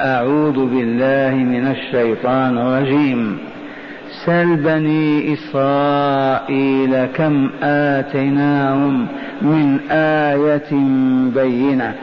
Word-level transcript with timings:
أعوذ 0.00 0.66
بالله 0.66 1.34
من 1.34 1.66
الشيطان 1.70 2.58
الرجيم. 2.58 3.38
سل 4.26 4.56
بني 4.56 5.32
إسرائيل 5.32 7.06
كم 7.06 7.50
آتيناهم 7.62 9.06
من 9.42 9.78
آية 9.90 10.70
بينة. 11.34 11.94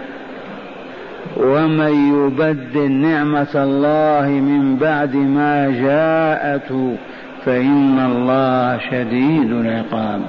ومن 1.37 1.93
يبدل 2.15 2.91
نعمة 2.91 3.55
الله 3.55 4.27
من 4.29 4.75
بعد 4.75 5.15
ما 5.15 5.69
جاءته 5.69 6.97
فإن 7.45 7.99
الله 7.99 8.79
شديد 8.91 9.51
العقاب. 9.51 10.21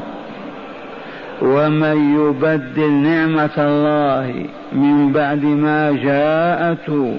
ومن 1.42 1.96
يبدل 2.14 2.92
نعمة 2.92 3.56
الله 3.58 4.44
من 4.72 5.12
بعد 5.12 5.44
ما 5.44 5.92
جاءته 5.92 7.18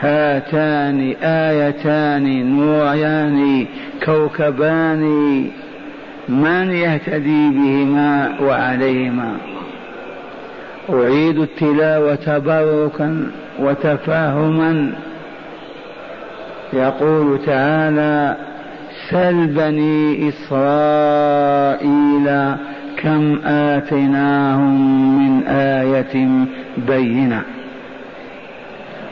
هاتان 0.00 1.14
آيتان 1.22 2.56
نوريان 2.56 3.66
كوكبان 4.04 5.02
من 6.28 6.70
يهتدي 6.70 7.50
بهما 7.50 8.30
وعليهما؟ 8.42 9.36
أعيد 10.90 11.38
التلاوة 11.38 12.14
تبركا 12.14 13.30
وتفاهما. 13.58 14.92
يقول 16.72 17.38
تعالى 17.46 18.36
سل 19.10 19.46
بني 19.46 20.28
إسرائيل 20.28 22.26
كم 22.96 23.38
آتيناهم 23.44 24.78
من 25.18 25.42
آية 25.46 26.28
بينة. 26.88 27.42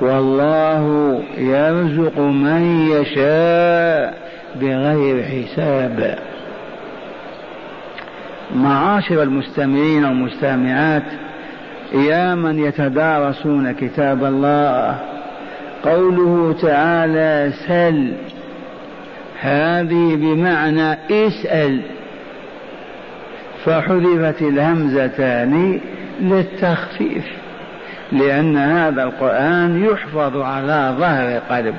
والله 0.00 1.14
يرزق 1.38 2.18
من 2.18 2.88
يشاء 2.90 4.30
بغير 4.60 5.22
حساب. 5.22 6.18
معاشر 8.54 9.22
المستمعين 9.22 10.04
والمستمعات 10.04 11.02
يا 11.92 12.34
من 12.34 12.58
يتدارسون 12.58 13.72
كتاب 13.72 14.24
الله 14.24 14.98
قوله 15.84 16.54
تعالى 16.62 17.52
سل. 17.68 18.12
هذه 19.40 20.16
بمعنى 20.16 20.92
اسأل. 21.10 21.80
فحذفت 23.64 24.42
الهمزتان 24.42 25.80
للتخفيف. 26.20 27.39
لأن 28.12 28.56
هذا 28.56 29.02
القرآن 29.02 29.84
يحفظ 29.84 30.36
على 30.36 30.94
ظهر 30.98 31.40
قلب 31.50 31.74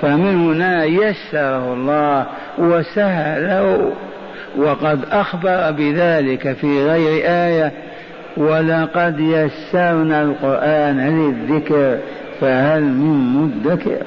فمن 0.00 0.46
هنا 0.46 0.84
يسره 0.84 1.72
الله 1.72 2.26
وسهله 2.58 3.92
وقد 4.56 5.04
أخبر 5.10 5.70
بذلك 5.70 6.52
في 6.52 6.86
غير 6.86 7.22
آية 7.26 7.72
ولقد 8.36 9.20
يسرنا 9.20 10.22
القرآن 10.22 11.00
للذكر 11.00 11.98
فهل 12.40 12.82
من 12.82 13.36
مدكر؟ 13.36 14.02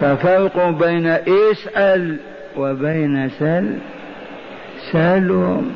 ففرق 0.00 0.68
بين 0.68 1.06
اسأل 1.28 2.16
وبين 2.56 3.28
سل 3.28 3.74
سألهم 4.92 5.70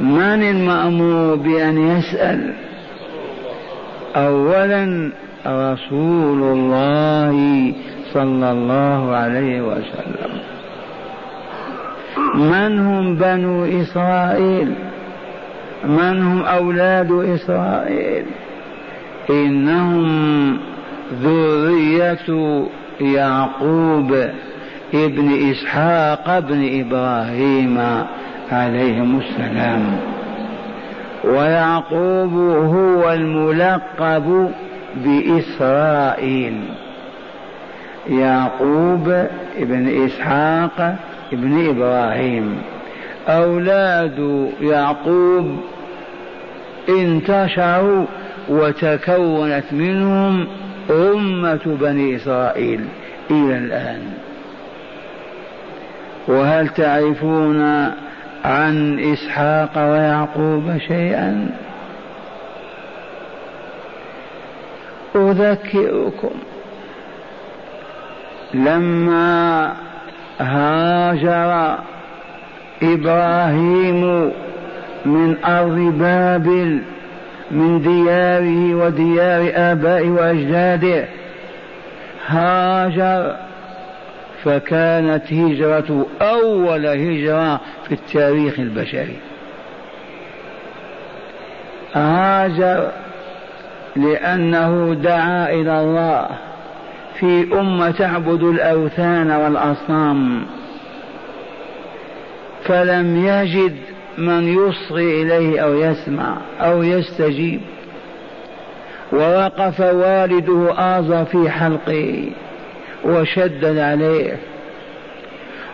من 0.00 0.42
المأمور 0.42 1.36
بأن 1.36 1.78
يسأل؟ 1.78 2.54
أولا 4.16 5.10
رسول 5.46 6.42
الله 6.42 7.72
صلى 8.12 8.52
الله 8.52 9.16
عليه 9.16 9.60
وسلم. 9.60 10.32
من 12.34 12.78
هم 12.78 13.14
بنو 13.14 13.64
إسرائيل؟ 13.64 14.74
من 15.84 16.22
هم 16.22 16.42
أولاد 16.42 17.12
إسرائيل؟ 17.12 18.24
إنهم 19.30 20.58
ذرية 21.22 22.66
يعقوب 23.00 24.28
ابن 24.94 25.50
إسحاق 25.50 26.28
ابن 26.28 26.80
إبراهيم. 26.80 28.04
عليهم 28.52 29.18
السلام. 29.18 29.96
ويعقوب 31.24 32.32
هو 32.74 33.12
الملقب 33.12 34.50
بإسرائيل. 34.96 36.60
يعقوب 38.10 39.26
ابن 39.58 40.04
إسحاق 40.04 40.96
ابن 41.32 41.68
إبراهيم. 41.68 42.58
أولاد 43.28 44.50
يعقوب 44.60 45.60
انتشروا 46.88 48.04
وتكونت 48.48 49.64
منهم 49.72 50.46
أمة 50.90 51.76
بني 51.80 52.16
إسرائيل 52.16 52.84
إلى 53.30 53.58
الآن. 53.58 54.00
وهل 56.28 56.68
تعرفون 56.68 57.90
عن 58.44 58.98
إسحاق 58.98 59.70
ويعقوب 59.76 60.78
شيئا. 60.78 61.50
أذكركم 65.16 66.30
لما 68.54 69.72
هاجر 70.40 71.78
إبراهيم 72.82 74.32
من 75.06 75.36
أرض 75.44 75.78
بابل 75.98 76.82
من 77.50 77.82
دياره 77.82 78.74
وديار 78.74 79.52
آبائه 79.54 80.10
وأجداده. 80.10 81.04
هاجر 82.26 83.47
فكانت 84.44 85.32
هجرته 85.32 86.06
أول 86.22 86.86
هجرة 86.86 87.60
في 87.88 87.94
التاريخ 87.94 88.58
البشري. 88.58 89.16
هاجر 91.94 92.90
لأنه 93.96 94.94
دعا 94.94 95.50
إلى 95.50 95.80
الله 95.80 96.28
في 97.20 97.60
أمة 97.60 97.90
تعبد 97.90 98.42
الأوثان 98.42 99.30
والأصنام. 99.30 100.46
فلم 102.64 103.26
يجد 103.26 103.76
من 104.18 104.48
يصغي 104.48 105.22
إليه 105.22 105.60
أو 105.60 105.74
يسمع 105.74 106.36
أو 106.60 106.82
يستجيب. 106.82 107.60
ووقف 109.12 109.80
والده 109.80 110.74
آزر 110.78 111.24
في 111.24 111.50
حلقه. 111.50 112.30
وشدد 113.08 113.78
عليه 113.78 114.36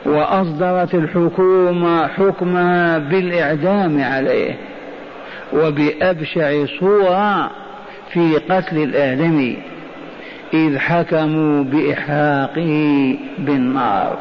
وأصدرت 0.06 0.94
الحكومة 0.94 2.06
حكمها 2.06 2.98
بالإعدام 2.98 4.02
عليه 4.02 4.56
وبأبشع 5.52 6.66
صورة 6.80 7.50
في 8.12 8.36
قتل 8.50 8.78
الآدمي 8.78 9.56
إذ 10.54 10.78
حكموا 10.78 11.64
بإحراقه 11.64 13.16
بالنار. 13.38 14.18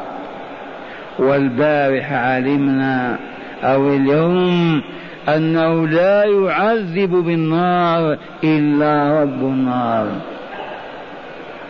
والبارح 1.18 2.12
علمنا 2.12 3.18
أو 3.62 3.88
اليوم 3.88 4.82
أنه 5.28 5.88
لا 5.88 6.24
يعذب 6.24 7.10
بالنار 7.10 8.18
إلا 8.44 9.22
رب 9.22 9.40
النار. 9.42 10.06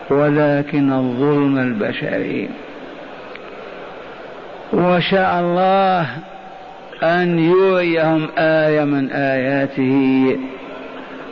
ولكن 0.09 0.91
الظلم 0.93 1.57
البشري. 1.57 2.49
وشاء 4.73 5.39
الله 5.39 6.07
أن 7.03 7.39
يريهم 7.39 8.27
آية 8.37 8.83
من 8.83 9.11
آياته 9.11 10.37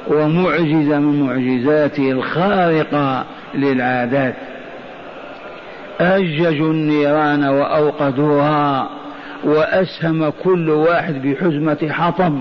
ومعجزة 0.07 0.99
من 0.99 1.23
معجزاته 1.23 2.11
الخارقة 2.11 3.25
للعادات. 3.55 4.35
أججوا 5.99 6.71
النيران 6.71 7.43
وأوقدوها 7.43 8.89
وأسهم 9.43 10.29
كل 10.29 10.69
واحد 10.69 11.13
بحزمة 11.13 11.89
حطب 11.91 12.39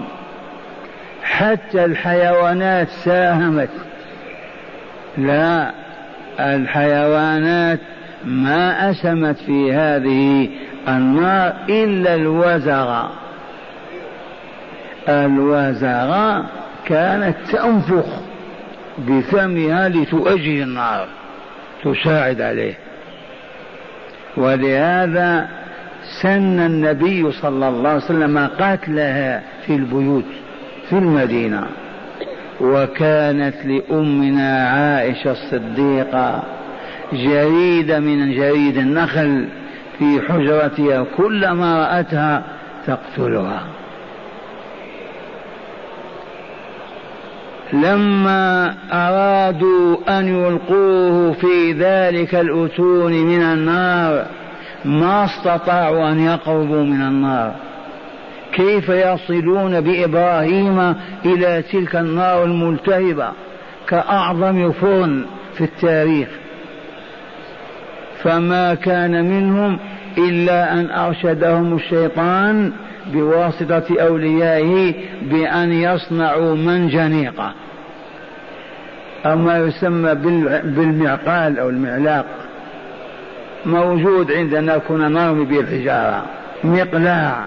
حتى 1.22 1.84
الحيوانات 1.84 2.88
ساهمت. 2.88 3.70
لا 5.18 5.81
الحيوانات 6.40 7.80
ما 8.24 8.90
أسمت 8.90 9.36
في 9.36 9.72
هذه 9.72 10.48
النار 10.88 11.52
إلا 11.68 12.14
الوزغ. 12.14 13.06
الوزغ 15.08 16.40
كانت 16.86 17.36
تنفخ 17.52 18.06
بفمها 18.98 19.88
لتؤجج 19.88 20.60
النار 20.60 21.08
تساعد 21.84 22.40
عليه. 22.40 22.74
ولهذا 24.36 25.48
سن 26.22 26.60
النبي 26.60 27.32
صلى 27.32 27.68
الله 27.68 27.88
عليه 27.88 28.04
وسلم 28.04 28.38
قتلها 28.38 29.42
في 29.66 29.74
البيوت 29.74 30.24
في 30.88 30.98
المدينة. 30.98 31.66
وكانت 32.62 33.54
لأمنا 33.64 34.68
عائشة 34.68 35.30
الصديقة 35.30 36.42
جريدة 37.12 38.00
من 38.00 38.32
جريد 38.34 38.76
النخل 38.76 39.48
في 39.98 40.20
حجرتها 40.28 41.04
كلما 41.16 41.78
رأتها 41.78 42.42
تقتلها. 42.86 43.62
لما 47.72 48.74
أرادوا 48.92 49.96
أن 50.08 50.28
يلقوه 50.28 51.32
في 51.32 51.72
ذلك 51.72 52.34
الأتون 52.34 53.12
من 53.12 53.42
النار 53.42 54.26
ما 54.84 55.24
استطاعوا 55.24 56.08
أن 56.08 56.20
يقربوا 56.20 56.84
من 56.84 57.02
النار. 57.02 57.54
كيف 58.52 58.88
يصلون 58.88 59.80
بإبراهيم 59.80 60.94
إلى 61.24 61.62
تلك 61.72 61.96
النار 61.96 62.44
الملتهبة 62.44 63.28
كأعظم 63.88 64.72
فرن 64.72 65.24
في 65.54 65.64
التاريخ؟ 65.64 66.28
فما 68.22 68.74
كان 68.74 69.24
منهم 69.24 69.78
إلا 70.18 70.72
أن 70.72 70.90
أرشدهم 70.90 71.76
الشيطان 71.76 72.72
بواسطة 73.12 73.84
أوليائه 74.00 74.94
بأن 75.22 75.72
يصنعوا 75.72 76.54
منجنيقة 76.54 77.52
أو 79.26 79.36
ما 79.36 79.58
يسمى 79.58 80.14
بالمعقال 80.64 81.58
أو 81.58 81.68
المعلاق. 81.68 82.26
موجود 83.66 84.32
عندنا 84.32 84.78
كنا 84.78 85.08
نرمي 85.08 85.44
به 85.44 85.60
الحجارة 85.60 86.24
مقلاع. 86.64 87.46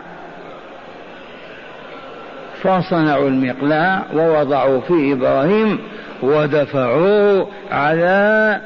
فصنعوا 2.66 3.28
المقلاع 3.28 4.04
ووضعوا 4.14 4.82
فيه 4.82 5.14
إبراهيم 5.14 5.80
ودفعوه 6.22 7.48
على 7.72 8.62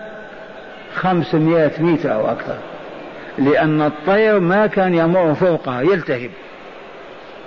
خمسمائة 0.95 1.81
متر 1.81 2.13
أو 2.13 2.31
أكثر 2.31 2.57
لأن 3.37 3.81
الطير 3.81 4.39
ما 4.39 4.67
كان 4.67 4.93
يمر 4.93 5.33
فوقها 5.33 5.81
يلتهب 5.81 6.29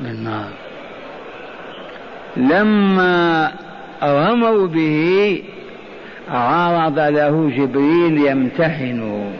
بالنار 0.00 0.49
لما 2.37 3.52
رموا 4.02 4.66
به 4.66 5.43
عرض 6.31 6.99
له 6.99 7.50
جبريل 7.56 8.26
يمتحنه 8.26 9.32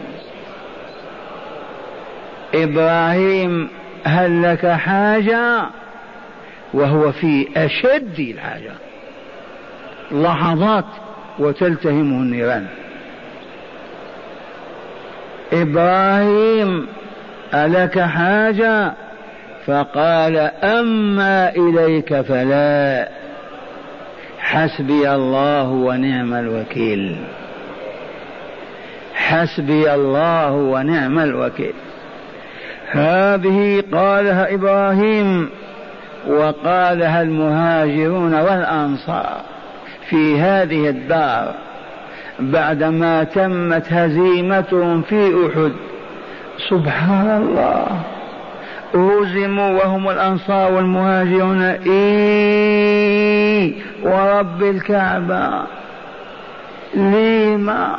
إبراهيم 2.55 3.69
هل 4.03 4.43
لك 4.43 4.67
حاجة؟ 4.67 5.63
وهو 6.73 7.11
في 7.11 7.47
أشد 7.57 8.19
الحاجة. 8.19 8.71
لحظات 10.11 10.85
وتلتهمه 11.39 12.17
النيران. 12.17 12.65
إبراهيم 15.53 16.87
ألك 17.53 17.99
حاجة؟ 17.99 18.93
فقال 19.65 20.37
أما 20.63 21.49
إليك 21.49 22.21
فلا. 22.21 23.09
حسبي 24.39 25.11
الله 25.11 25.69
ونعم 25.69 26.33
الوكيل. 26.33 27.15
حسبي 29.15 29.93
الله 29.93 30.51
ونعم 30.51 31.19
الوكيل. 31.19 31.73
هذه 32.87 33.83
قالها 33.91 34.53
إبراهيم. 34.53 35.49
وقالها 36.27 37.21
المهاجرون 37.21 38.33
والأنصار 38.33 39.41
في 40.09 40.39
هذه 40.39 40.89
الدار 40.89 41.53
بعدما 42.39 43.23
تمت 43.23 43.93
هزيمتهم 43.93 45.01
في 45.01 45.47
أحد. 45.47 45.71
سبحان 46.69 47.41
الله. 47.41 47.87
هزموا 48.95 49.83
وهم 49.83 50.09
الأنصار 50.09 50.73
والمهاجرون. 50.73 51.61
إيه. 51.61 53.03
ورب 54.03 54.63
الكعبة. 54.63 55.49
لما؟ 56.95 57.95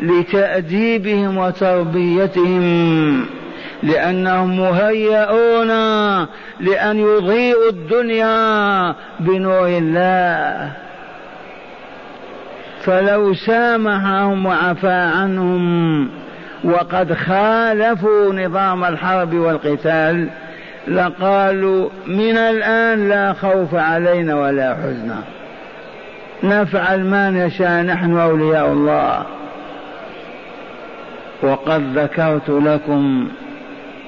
لتأديبهم 0.00 1.38
وتربيتهم. 1.38 3.26
لأنهم 3.84 4.60
مهيئون 4.60 5.68
لأن 6.60 6.98
يضيئوا 6.98 7.70
الدنيا 7.70 8.94
بنور 9.20 9.66
الله. 9.68 10.70
فلو 12.80 13.34
سامحهم 13.34 14.46
وعفى 14.46 15.10
عنهم 15.16 16.08
وقد 16.64 17.12
خالفوا 17.14 18.32
نظام 18.32 18.84
الحرب 18.84 19.34
والقتال 19.34 20.28
لقالوا 20.88 21.88
من 22.06 22.36
الآن 22.36 23.08
لا 23.08 23.32
خوف 23.32 23.74
علينا 23.74 24.34
ولا 24.34 24.74
حزن. 24.74 25.14
نفعل 26.42 27.04
ما 27.04 27.30
نشاء 27.30 27.82
نحن 27.82 28.18
أولياء 28.18 28.66
الله. 28.66 29.22
وقد 31.42 31.98
ذكرت 31.98 32.48
لكم 32.50 33.28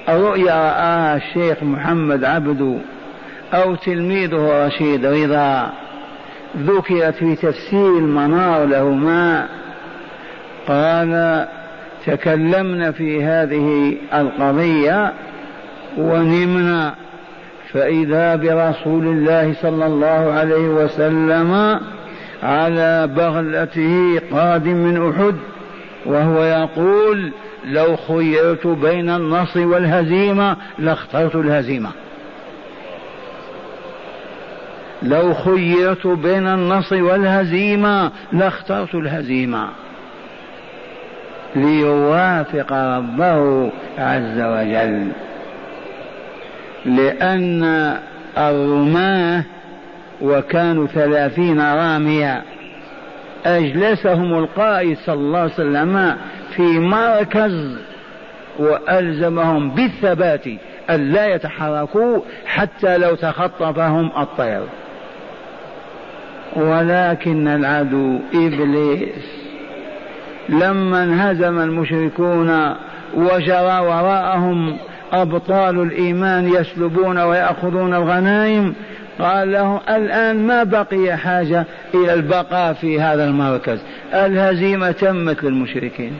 رؤيا 0.09 0.55
رآها 0.55 1.17
الشيخ 1.17 1.63
محمد 1.63 2.25
عبدو 2.25 2.79
أو 3.55 3.75
تلميذه 3.75 4.67
رشيد 4.67 5.07
رضا. 5.07 5.73
ذكرت 6.57 7.15
في 7.15 7.37
تفسير 7.37 7.99
المنار 7.99 8.65
لهما 8.65 9.47
قال 10.69 11.47
تكلمنا 12.07 12.93
في 12.93 13.25
هذه 13.25 13.97
القضية 14.15 15.13
ونمنا 15.99 16.95
فإذا 17.73 18.37
برسول 18.37 19.07
الله 19.07 19.55
صلى 19.63 19.87
الله 19.87 20.33
عليه 20.33 20.69
وسلم 20.69 21.81
على 22.43 23.09
بغلته 23.17 24.21
قادم 24.33 24.77
من 24.77 25.11
أحد 25.11 25.35
وهو 26.07 26.45
يقول 26.45 27.33
لو 27.65 27.97
خيرت 27.97 28.67
بين 28.67 29.11
النصر 29.11 29.67
والهزيمة 29.67 30.57
لاخترت 30.79 31.35
الهزيمة. 31.35 31.91
لو 35.03 35.35
خيرت 35.35 36.07
بين 36.07 36.47
النصر 36.47 37.03
والهزيمة 37.03 38.11
لاخترت 38.33 38.95
الهزيمة. 38.95 39.69
ليوافق 41.57 42.73
ربه 42.73 43.71
عز 43.99 44.41
وجل. 44.41 45.09
لأن 46.85 47.97
الرماة 48.39 49.45
وكانوا 50.23 50.87
ثلاثين 50.87 51.61
رامية 51.61 52.43
أجلسهم 53.47 54.39
القائد 54.39 54.99
صلى 54.99 55.15
الله 55.15 55.39
عليه 55.39 55.53
وسلم 55.53 56.17
في 56.57 56.63
مركز 56.63 57.79
وألزمهم 58.59 59.71
بالثبات 59.71 60.47
أن 60.91 61.13
لا 61.13 61.35
يتحركوا 61.35 62.21
حتى 62.47 62.99
لو 62.99 63.15
تخطفهم 63.15 64.11
الطير. 64.19 64.63
ولكن 66.57 67.49
العدو 67.49 68.19
إبليس 68.35 69.47
لما 70.49 71.05
انهزم 71.05 71.59
المشركون 71.59 72.75
وجرى 73.15 73.79
وراءهم 73.81 74.77
أبطال 75.13 75.83
الإيمان 75.83 76.49
يسلبون 76.49 77.19
ويأخذون 77.19 77.95
الغنائم 77.95 78.75
قال 79.19 79.53
لهم 79.53 79.81
الآن 79.89 80.47
ما 80.47 80.63
بقي 80.63 81.17
حاجة 81.17 81.67
إلى 81.95 82.15
البقاء 82.15 82.73
في 82.73 83.01
هذا 83.01 83.25
المركز. 83.25 83.79
الهزيمة 84.15 84.91
تمت 84.91 85.45
للمشركين. 85.45 86.19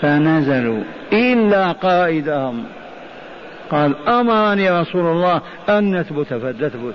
فنزلوا. 0.00 0.82
إلا 1.12 1.72
قائدهم. 1.72 2.64
قال 3.70 4.08
أمرني 4.08 4.70
رسول 4.70 5.06
الله 5.06 5.40
أن 5.68 5.96
نثبت 5.96 6.26
فلنثبت. 6.26 6.94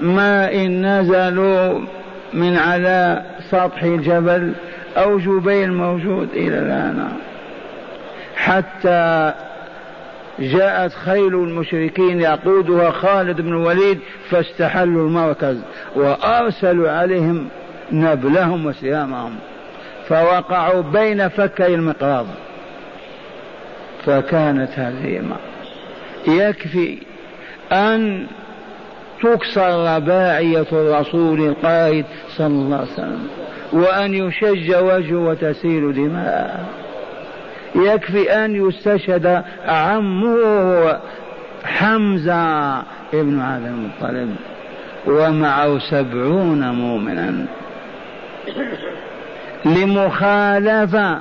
ما 0.00 0.52
إن 0.52 1.00
نزلوا 1.00 1.80
من 2.34 2.56
على 2.56 3.22
سطح 3.50 3.82
الجبل 3.82 4.52
أو 4.96 5.18
جبيل 5.18 5.72
موجود 5.72 6.28
إلى 6.32 6.58
الآن. 6.58 7.08
حتى 8.36 9.32
جاءت 10.40 10.92
خيل 10.92 11.34
المشركين 11.34 12.20
يقودها 12.20 12.90
خالد 12.90 13.40
بن 13.40 13.48
الوليد 13.48 13.98
فاستحلوا 14.30 15.06
المركز 15.08 15.56
وأرسلوا 15.96 16.90
عليهم 16.90 17.48
نبلهم 17.92 18.66
وسهامهم 18.66 19.34
فوقعوا 20.08 20.82
بين 20.82 21.28
فكي 21.28 21.74
المقراض 21.74 22.26
فكانت 24.04 24.70
هزيمة 24.78 25.36
يكفي 26.28 26.98
أن 27.72 28.26
تكسر 29.22 29.96
رباعية 29.96 30.66
الرسول 30.72 31.40
القائد 31.40 32.04
صلى 32.36 32.46
الله 32.46 32.76
عليه 32.76 32.92
وسلم 32.92 33.28
وأن 33.72 34.14
يشج 34.14 34.74
وجهه 34.74 35.16
وتسيل 35.16 35.92
دماءه. 35.92 36.77
يكفي 37.74 38.32
أن 38.44 38.68
يستشهد 38.68 39.44
عمه 39.66 40.98
حمزة 41.64 42.78
ابن 43.14 43.40
عبد 43.40 43.66
المطلب 43.66 44.36
ومعه 45.06 45.78
سبعون 45.78 46.70
مؤمنا. 46.70 47.46
لمخالفة 49.64 51.18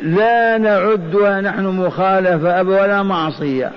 لا 0.00 0.58
نعدها 0.58 1.40
نحن 1.40 1.64
مخالفة 1.64 2.62
ولا 2.62 3.02
معصية. 3.02 3.72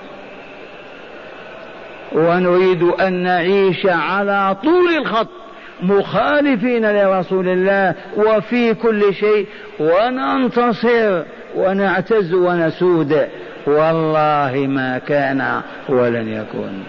ونريد 2.11 2.83
أن 2.83 3.13
نعيش 3.13 3.85
على 3.85 4.55
طول 4.63 4.89
الخط. 4.97 5.40
مخالفين 5.81 6.91
لرسول 6.91 7.47
الله 7.47 7.95
وفي 8.17 8.73
كل 8.73 9.13
شيء 9.13 9.47
وننتصر 9.79 11.23
ونعتز 11.55 12.33
ونسود. 12.33 13.27
والله 13.67 14.65
ما 14.67 14.97
كان 14.97 15.61
ولن 15.89 16.27
يكون. 16.27 16.83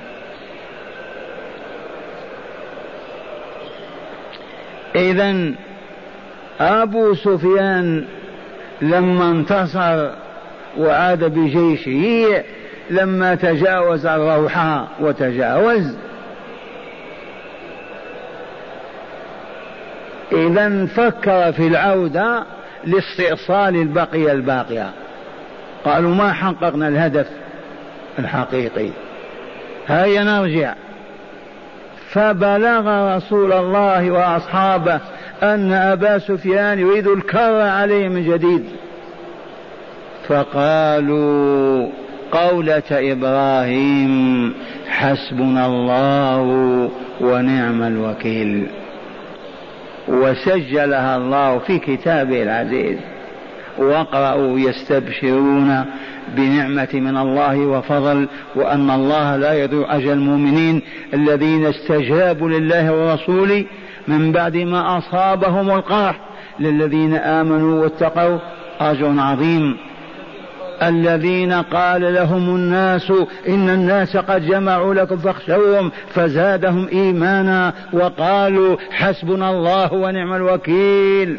اذا 4.96 5.54
أبو 6.60 7.14
سفيان 7.14 8.04
لما 8.82 9.30
انتصر 9.30 10.10
وعاد 10.78 11.24
بجيشه 11.24 12.42
لما 12.90 13.34
تجاوز 13.34 14.06
الروحة 14.06 14.88
وتجاوز 15.00 15.96
إذا 20.32 20.86
فكر 20.86 21.52
في 21.52 21.66
العودة 21.66 22.44
لاستئصال 22.84 23.76
البقية 23.76 24.32
الباقية. 24.32 24.90
قالوا 25.84 26.14
ما 26.14 26.32
حققنا 26.32 26.88
الهدف 26.88 27.26
الحقيقي. 28.18 28.88
هيا 29.86 30.24
نرجع. 30.24 30.74
فبلغ 32.10 33.16
رسول 33.16 33.52
الله 33.52 34.10
وأصحابه 34.10 35.00
أن 35.42 35.72
أبا 35.72 36.18
سفيان 36.18 36.78
يريد 36.78 37.06
الكر 37.06 37.60
عليه 37.60 38.08
من 38.08 38.24
جديد. 38.24 38.64
فقالوا 40.28 41.88
قولة 42.32 42.82
إبراهيم 42.90 44.54
حسبنا 44.88 45.66
الله 45.66 46.40
ونعم 47.20 47.82
الوكيل. 47.82 48.66
وسجلها 50.08 51.16
الله 51.16 51.58
في 51.58 51.78
كتابه 51.78 52.42
العزيز. 52.42 52.98
واقرأوا 53.78 54.58
يستبشرون 54.58 55.84
بنعمة 56.36 56.88
من 56.94 57.16
الله 57.16 57.58
وفضل 57.58 58.28
وأن 58.54 58.90
الله 58.90 59.36
لا 59.36 59.52
يضيع 59.52 59.96
أجر 59.96 60.12
المؤمنين 60.12 60.82
الذين 61.14 61.66
استجابوا 61.66 62.48
لله 62.48 62.92
ورسوله 62.92 63.64
من 64.08 64.32
بعد 64.32 64.56
ما 64.56 64.98
أصابهم 64.98 65.70
القرح 65.70 66.20
للذين 66.60 67.14
آمنوا 67.14 67.82
واتقوا 67.82 68.38
أجر 68.80 69.14
عظيم. 69.18 69.76
الذين 70.82 71.52
قال 71.52 72.14
لهم 72.14 72.56
الناس 72.56 73.12
إن 73.48 73.68
الناس 73.68 74.16
قد 74.16 74.46
جمعوا 74.46 74.94
لكم 74.94 75.16
فاخشوهم 75.16 75.90
فزادهم 76.14 76.88
إيمانا 76.92 77.72
وقالوا 77.92 78.76
حسبنا 78.90 79.50
الله 79.50 79.92
ونعم 79.92 80.32
الوكيل. 80.34 81.36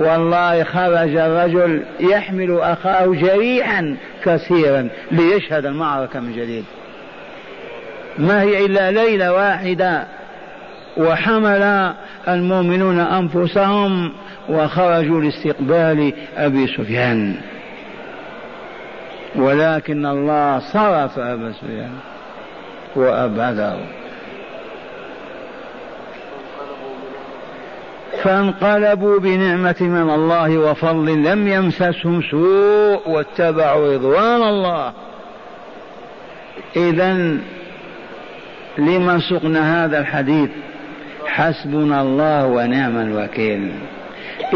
والله 0.00 0.64
خرج 0.64 1.16
الرجل 1.16 1.82
يحمل 2.00 2.58
أخاه 2.60 3.06
جريحا 3.06 3.96
كثيرا 4.24 4.88
ليشهد 5.12 5.66
المعركة 5.66 6.20
من 6.20 6.32
جديد. 6.32 6.64
ما 8.18 8.42
هي 8.42 8.66
إلا 8.66 8.90
ليلة 8.90 9.32
واحدة 9.32 10.04
وحمل 10.96 11.92
المؤمنون 12.28 12.98
أنفسهم 12.98 14.12
وخرجوا 14.48 15.20
لاستقبال 15.20 16.12
أبي 16.36 16.66
سفيان. 16.66 17.34
ولكن 19.36 20.06
الله 20.06 20.58
صرف 20.58 21.18
أبا 21.18 21.52
سفيان 21.52 21.92
وأبعده. 22.96 23.76
فانقلبوا 28.22 29.18
بنعمة 29.18 29.76
من 29.80 30.10
الله 30.10 30.58
وفضل 30.58 31.22
لم 31.24 31.48
يمسسهم 31.48 32.22
سوء 32.30 33.08
واتبعوا 33.10 33.94
رضوان 33.94 34.42
الله. 34.42 34.92
إذا 36.76 37.12
لمن 38.78 39.20
سقنا 39.20 39.84
هذا 39.84 39.98
الحديث؟ 39.98 40.50
حسبنا 41.26 42.02
الله 42.02 42.46
ونعم 42.46 42.98
الوكيل. 42.98 43.72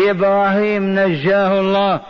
إبراهيم 0.08 0.98
نجاه 0.98 1.60
الله. 1.60 2.00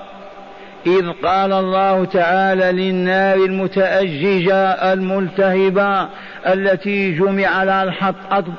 إذ 0.87 1.11
قال 1.23 1.53
الله 1.53 2.05
تعالى 2.05 2.73
للنار 2.73 3.37
المتأججة 3.37 4.93
الملتهبة 4.93 6.09
التي 6.47 7.13
جمع 7.13 7.47
على 7.47 7.93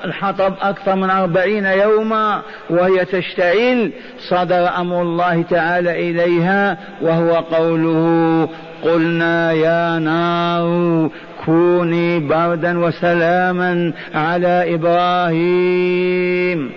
الحطب 0.06 0.54
أكثر 0.62 0.96
من 0.96 1.10
أربعين 1.10 1.66
يوما 1.66 2.42
وهي 2.70 3.06
تشتعل 3.06 3.92
صدر 4.30 4.68
أمر 4.78 5.02
الله 5.02 5.42
تعالى 5.42 6.10
إليها 6.10 6.78
وهو 7.02 7.36
قوله 7.36 8.50
قلنا 8.84 9.52
يا 9.52 10.00
نار 10.00 11.10
كوني 11.46 12.20
بردا 12.20 12.80
وسلاما 12.80 13.94
على 14.16 14.76
إبراهيم. 14.76 16.72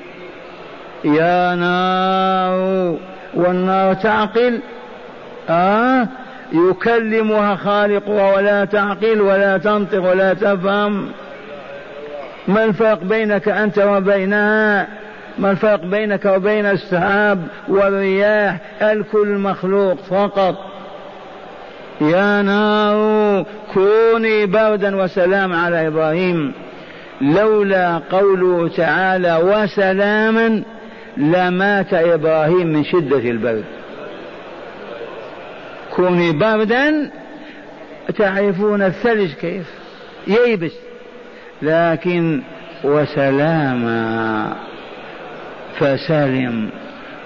يا 1.05 1.55
نار 1.55 2.97
والنار 3.35 3.95
تعقل 3.95 4.61
آه؟ 5.51 6.09
يكلمها 6.53 7.57
خالقها 7.57 8.37
ولا 8.37 8.65
تعقل 8.65 9.21
ولا 9.21 9.59
تنطق 9.59 10.11
ولا 10.11 10.35
تفهم. 10.35 11.09
ما 12.49 12.65
الفرق 12.65 13.05
بينك 13.05 13.49
أنت 13.49 13.79
وبينها؟ 13.79 14.87
ما 15.39 15.51
الفرق 15.51 15.85
بينك 15.85 16.25
وبين 16.25 16.67
السحاب 16.67 17.47
والرياح؟ 17.69 18.57
الكل 18.83 19.29
مخلوق 19.29 19.97
فقط. 20.11 20.55
يا 22.01 22.43
نار 22.43 23.45
كوني 23.75 24.47
بردا 24.47 24.97
وسلام 24.97 25.53
على 25.53 25.87
إبراهيم. 25.87 26.53
لولا 27.21 28.01
قوله 28.11 28.69
تعالى 28.77 29.37
وسلاما 29.37 30.63
لمات 31.17 31.95
إبراهيم 31.95 32.67
من 32.67 32.85
شدة 32.85 33.31
البرد. 33.31 33.65
كوني 35.99 36.33
بردا 36.33 37.11
تعرفون 38.19 38.83
الثلج 38.83 39.33
كيف؟ 39.33 39.67
ييبس. 40.27 40.73
لكن 41.63 42.43
وسلاما 42.85 44.57
فسلم 45.79 46.71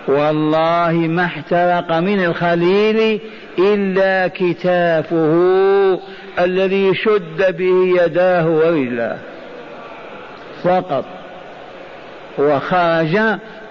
والله 0.09 0.93
ما 0.93 1.25
احترق 1.25 1.93
من 1.93 2.25
الخليل 2.25 3.21
إلا 3.59 4.29
كتافه 4.29 6.01
الذي 6.39 6.95
شد 6.95 7.57
به 7.57 8.03
يداه 8.03 8.49
ورجلاه. 8.49 9.19
فقط. 10.65 11.05
وخرج 12.39 13.19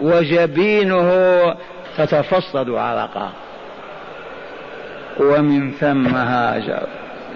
وجبينه 0.01 1.11
تتفصد 1.97 2.69
عرقا 2.69 3.31
ومن 5.21 5.71
ثم 5.71 6.15
هاجر. 6.15 6.87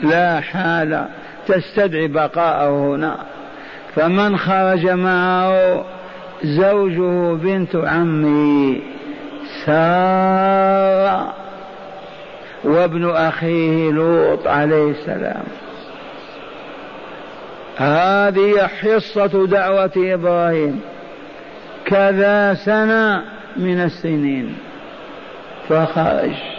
لا 0.03 0.39
حال 0.39 1.05
تستدعي 1.47 2.07
بقاءه 2.07 2.69
هنا. 2.69 3.17
فمن 3.95 4.37
خرج 4.37 4.87
معه 4.87 5.85
زوجه 6.43 7.33
بنت 7.35 7.75
عمه 7.75 8.75
سارة 9.65 11.33
وابن 12.63 13.09
أخيه 13.09 13.91
لوط 13.91 14.47
عليه 14.47 14.91
السلام. 14.91 15.43
هذه 17.77 18.67
حصة 18.67 19.47
دعوة 19.47 19.91
إبراهيم. 19.97 20.81
كذا 21.85 22.53
سنة 22.53 23.23
من 23.57 23.79
السنين. 23.81 24.55
فخرج. 25.69 26.54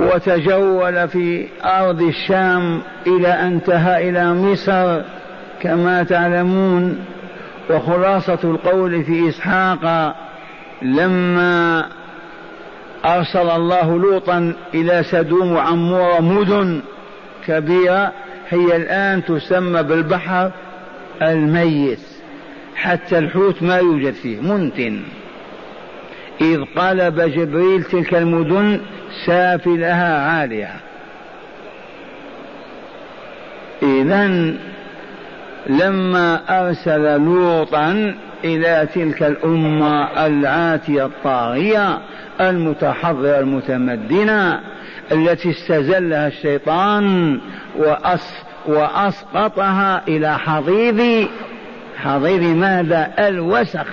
وتجول 0.00 1.08
في 1.08 1.48
أرض 1.64 2.02
الشام 2.02 2.80
إلى 3.06 3.28
أن 3.28 3.52
انتهى 3.52 4.08
إلى 4.08 4.34
مصر 4.34 5.02
كما 5.62 6.02
تعلمون. 6.02 6.98
وخلاصة 7.70 8.38
القول 8.44 9.04
في 9.04 9.28
إسحاق 9.28 10.14
لما 10.82 11.86
أرسل 13.04 13.50
الله 13.50 13.98
لوطا 13.98 14.54
إلى 14.74 15.02
سدوم 15.02 15.52
وعمورة 15.52 16.20
مدن 16.20 16.80
كبيرة 17.46 18.12
هي 18.48 18.76
الآن 18.76 19.24
تسمى 19.24 19.82
بالبحر 19.82 20.50
الميت 21.22 22.00
حتى 22.76 23.18
الحوت 23.18 23.62
ما 23.62 23.76
يوجد 23.76 24.12
فيه 24.12 24.40
منتن. 24.40 25.00
إذ 26.40 26.64
قلب 26.76 27.20
جبريل 27.20 27.82
تلك 27.82 28.14
المدن 28.14 28.80
سافلها 29.26 30.18
عالية. 30.18 30.76
إذا 33.82 34.54
لما 35.66 36.40
أرسل 36.50 37.20
لوطا 37.20 38.14
إلى 38.44 38.88
تلك 38.94 39.22
الأمة 39.22 40.26
العاتية 40.26 41.06
الطاغية 41.06 41.98
المتحضرة 42.40 43.38
المتمدنة 43.38 44.60
التي 45.12 45.50
استزلها 45.50 46.26
الشيطان 46.26 47.38
وأس 47.76 48.42
وأسقطها 48.66 50.02
إلى 50.08 50.38
حضيض 50.38 51.28
حضيض 51.96 52.42
ماذا؟ 52.42 53.10
الوسخ. 53.18 53.86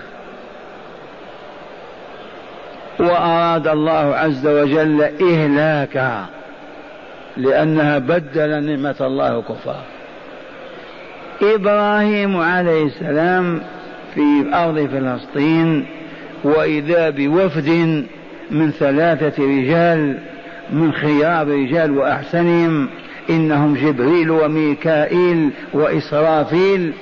وأراد 2.99 3.67
الله 3.67 4.15
عز 4.15 4.47
وجل 4.47 5.01
إهلاكها 5.01 6.25
لأنها 7.37 7.97
بدل 7.97 8.63
نعمة 8.63 8.95
الله 9.01 9.41
كفار. 9.41 9.83
إبراهيم 11.41 12.37
عليه 12.37 12.85
السلام 12.85 13.61
في 14.15 14.45
أرض 14.53 14.87
فلسطين 14.87 15.85
وإذا 16.43 17.09
بوفد 17.09 17.69
من 18.51 18.71
ثلاثة 18.71 19.43
رجال 19.43 20.17
من 20.69 20.93
خيار 20.93 21.47
رجال 21.47 21.97
وأحسنهم 21.97 22.89
إنهم 23.29 23.73
جبريل 23.75 24.31
وميكائيل 24.31 25.49
وإسرافيل 25.73 26.93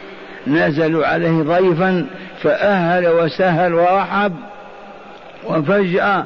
نزلوا 0.47 1.05
عليه 1.05 1.43
ضيفا 1.43 2.05
فأهل 2.41 3.07
وسهل 3.07 3.73
ورحب 3.73 4.33
وفجأة 5.45 6.23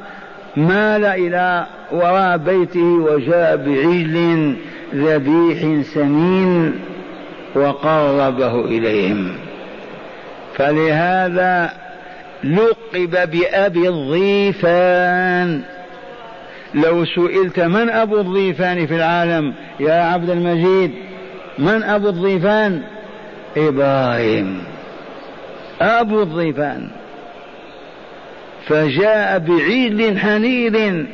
مال 0.56 1.04
إلى 1.04 1.66
وراء 1.92 2.36
بيته 2.36 2.84
وجاء 2.84 3.56
بعجل 3.56 4.56
ذبيح 4.94 5.86
سمين 5.86 6.74
وقربه 7.54 8.64
إليهم. 8.64 9.32
فلهذا 10.56 11.72
لقب 12.44 13.30
بأبي 13.30 13.88
الضيفان. 13.88 15.62
لو 16.74 17.04
سئلت 17.04 17.60
من 17.60 17.90
أبو 17.90 18.20
الضيفان 18.20 18.86
في 18.86 18.96
العالم 18.96 19.54
يا 19.80 20.02
عبد 20.02 20.30
المجيد؟ 20.30 20.90
من 21.58 21.82
أبو 21.82 22.08
الضيفان؟ 22.08 22.82
إبراهيم. 23.56 24.62
أبو 25.80 26.22
الضيفان. 26.22 26.88
فجاء 28.68 29.38
بعيد 29.38 30.18
حنيذ. 30.18 31.04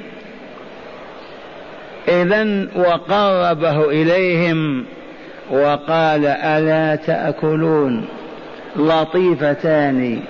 إذا 2.08 2.66
وقربه 2.76 3.90
إليهم 3.90 4.84
وقال 5.50 6.26
ألا 6.26 6.96
تأكلون 6.96 8.04
لطيفتان 8.76 10.20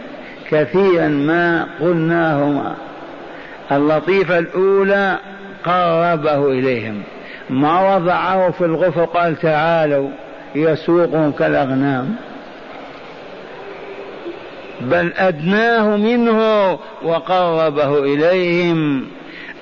كثيرا 0.50 1.08
ما 1.08 1.66
قلناهما. 1.80 2.74
اللطيفة 3.72 4.38
الأولى 4.38 5.18
قربه 5.64 6.50
إليهم. 6.50 7.02
ما 7.50 7.96
وضعه 7.96 8.50
في 8.50 8.64
الغفر 8.64 9.04
قال 9.04 9.36
تعالوا 9.36 10.10
يسوقهم 10.54 11.32
كالأغنام. 11.32 12.16
بل 14.80 15.12
أدناه 15.16 15.96
منه 15.96 16.70
وقربه 17.02 17.98
إليهم. 17.98 19.06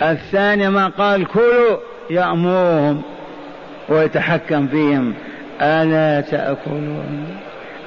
الثاني 0.03 0.71
ما 0.71 0.89
قال 0.89 1.27
كلوا 1.27 1.77
يأمرهم 2.11 3.03
ويتحكم 3.89 4.67
فيهم. 4.67 5.15
ألا 5.61 6.21
تأكلون؟ 6.21 7.27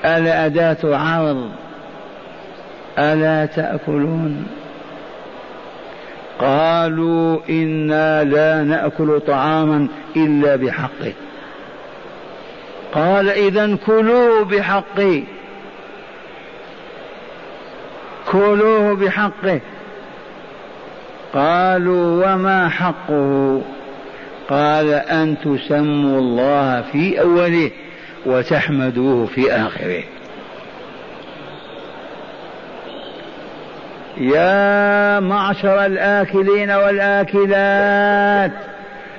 ألا 0.06 0.46
أداة 0.46 0.78
عرض؟ 0.84 1.50
ألا 3.00 3.46
تأكلون؟ 3.46 4.48
قالوا 6.40 7.40
إنا 7.50 8.24
لا 8.24 8.64
نأكل 8.64 9.20
طعاما 9.28 9.88
إلا 10.16 10.56
بحقه. 10.56 11.14
قال 12.94 13.30
إذا 13.30 13.78
كلوا 13.86 14.44
بحقه 14.44 15.24
كلوه 18.36 18.96
بحقه. 18.96 19.60
قالوا 21.34 22.34
وما 22.34 22.70
حقه؟ 22.70 23.62
قال 24.50 24.90
أن 24.94 25.36
تسموا 25.40 26.20
الله 26.20 26.82
في 26.82 27.22
أوله 27.22 27.72
وتحمدوه 28.26 29.26
في 29.26 29.52
آخره. 29.52 30.04
يا 34.18 35.20
معشر 35.20 35.86
الآكلين 35.86 36.72
والآكلات 36.72 38.52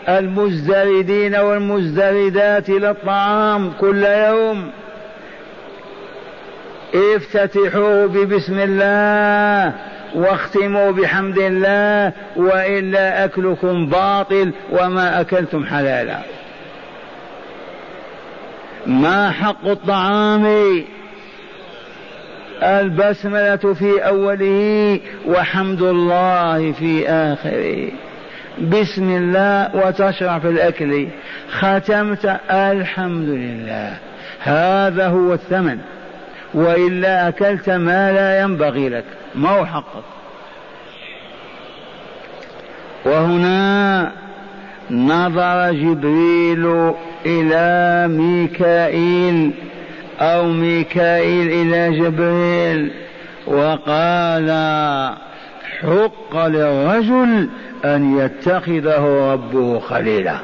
المزدردين 0.09 1.37
والمزدردات 1.37 2.69
للطعام 2.69 3.73
كل 3.81 4.05
يوم. 4.05 4.71
افتتحوا 7.17 8.07
ببسم 8.07 8.59
الله 8.59 9.73
واختموا 10.15 10.91
بحمد 10.91 11.39
الله 11.39 12.13
وإلا 12.37 13.25
أكلكم 13.25 13.87
باطل 13.87 14.53
وما 14.73 15.21
أكلتم 15.21 15.65
حلالا. 15.65 16.19
ما 18.87 19.31
حق 19.31 19.67
الطعام؟ 19.67 20.47
البسملة 22.63 23.57
في 23.57 24.07
أوله 24.07 25.01
وحمد 25.27 25.83
الله 25.83 26.73
في 26.73 27.09
آخره. 27.09 27.89
بسم 28.61 29.17
الله 29.17 29.77
وتشرع 29.77 30.39
في 30.39 30.49
الأكل. 30.49 31.07
ختمت 31.51 32.39
الحمد 32.51 33.29
لله. 33.29 33.97
هذا 34.41 35.09
هو 35.09 35.33
الثمن. 35.33 35.79
وإلا 36.57 37.29
أكلت 37.29 37.71
ما 37.71 38.13
لا 38.13 38.41
ينبغي 38.41 38.89
لك. 38.89 39.05
ما 39.35 39.49
هو 39.49 39.67
حقك. 39.67 40.05
وهنا 43.05 44.13
نظر 44.91 45.73
جبريل 45.73 46.93
إلى 47.27 48.09
ميكائيل 48.09 49.53
أو 50.21 50.47
ميكائيل 50.47 51.49
إلى 51.49 51.99
جبريل 51.99 52.93
وقال 53.47 54.51
حق 55.83 56.47
للرجل 56.47 57.49
أن 57.85 58.19
يتخذه 58.19 59.33
ربه 59.33 59.79
خليلا. 59.79 60.37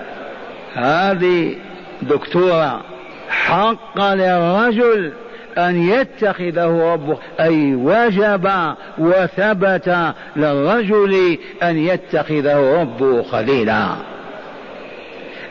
هذه 0.75 1.57
دكتورة. 2.03 2.81
حق 3.29 4.13
للرجل 4.15 5.13
أن 5.59 5.89
يتخذه 5.89 6.93
ربه 6.93 7.19
أي 7.41 7.75
وجب 7.75 8.51
وثبت 8.99 10.15
للرجل 10.37 11.39
أن 11.63 11.79
يتخذه 11.79 12.81
ربه 12.81 13.23
خليلا. 13.23 13.89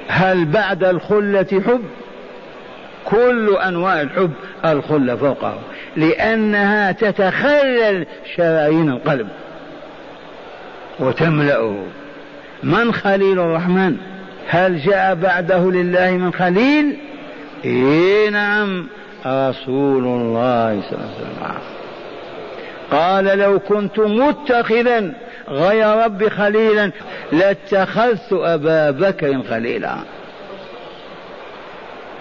هل 0.08 0.46
بعد 0.46 0.84
الخلة 0.84 1.62
حب؟ 1.68 1.82
كل 3.06 3.58
أنواع 3.58 4.02
الحب 4.02 4.32
الخلة 4.66 5.16
فوقه 5.16 5.60
لأنها 5.96 6.92
تتخلل 6.92 8.06
شرايين 8.36 8.90
القلب. 8.90 9.28
وتملأه 11.00 11.84
من 12.64 12.94
خليل 12.94 13.40
الرحمن؟ 13.40 13.98
هل 14.48 14.80
جاء 14.80 15.16
بعده 15.16 15.72
لله 15.72 16.12
من 16.12 16.34
خليل؟ 16.34 16.98
إيه 17.66 18.30
نعم. 18.30 18.88
رسول 19.26 20.04
الله 20.04 20.82
صلى 20.82 21.00
الله 21.00 21.10
عليه 21.10 21.56
وسلم. 21.56 21.62
قال 22.92 23.26
لو 23.26 23.60
كنت 23.60 24.00
متخذا 24.00 25.14
غير 25.50 26.06
ربي 26.06 26.30
خليلا 26.30 26.92
لاتخذت 27.32 28.34
أبا 28.34 28.92
بكر 28.92 29.44
خليلا. 29.50 29.96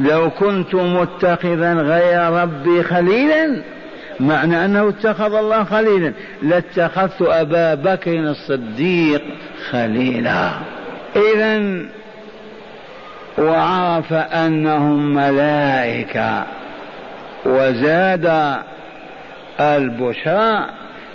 لو 0.01 0.31
كنت 0.31 0.75
متخذا 0.75 1.75
غير 1.75 2.31
ربي 2.31 2.83
خليلا 2.83 3.63
معنى 4.21 4.65
أنه 4.65 4.89
اتخذ 4.89 5.35
الله 5.35 5.65
خليلا 5.65 6.13
لاتخذت 6.43 7.23
أبا 7.23 7.75
بكر 7.75 8.15
الصديق 8.15 9.23
خليلا. 9.71 10.51
إذا 11.17 11.83
وعرف 13.39 14.13
أنهم 14.13 15.15
ملائكة. 15.15 16.45
وزاد 17.45 18.57
البشرى 19.61 20.67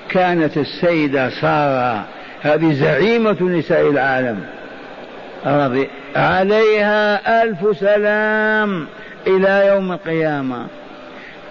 كانت 0.10 0.58
السيدة 0.58 1.30
سارة 1.30 2.06
هذه 2.42 2.74
زعيمة 2.74 3.42
نساء 3.42 3.90
العالم. 3.90 4.46
رضي 5.46 5.90
عليها 6.16 7.44
ألف 7.44 7.78
سلام 7.78 8.88
إلى 9.28 9.68
يوم 9.68 9.92
القيامة. 9.92 10.68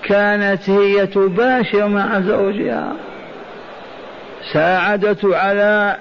كانت 0.02 0.70
هي 0.70 1.06
تباشر 1.06 1.88
مع 1.88 2.20
زوجها. 2.20 2.92
ساعدته 4.52 5.36
على 5.36 5.96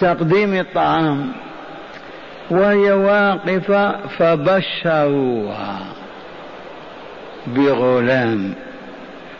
تقديم 0.00 0.54
الطعام. 0.54 1.32
وهي 2.50 2.92
واقفة 2.92 3.96
فبشروها. 4.18 5.78
بغلام. 7.46 8.54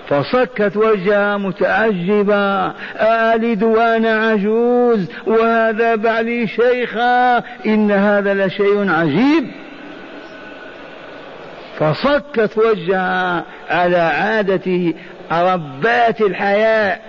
فصكت 0.08 0.76
وجهها 0.76 1.36
متعجبة 1.36 2.72
آلد 3.00 3.62
وأنا 3.62 4.26
عجوز. 4.26 5.10
وهذا 5.26 5.94
بعلي 5.94 6.46
شيخا. 6.46 7.42
إن 7.66 7.90
هذا 7.90 8.46
لشيء 8.46 8.90
عجيب. 8.90 9.50
فصكت 11.78 12.58
وجهها 12.58 13.44
على 13.70 13.96
عادة 13.96 14.94
ربات 15.32 16.20
الحياء. 16.20 17.00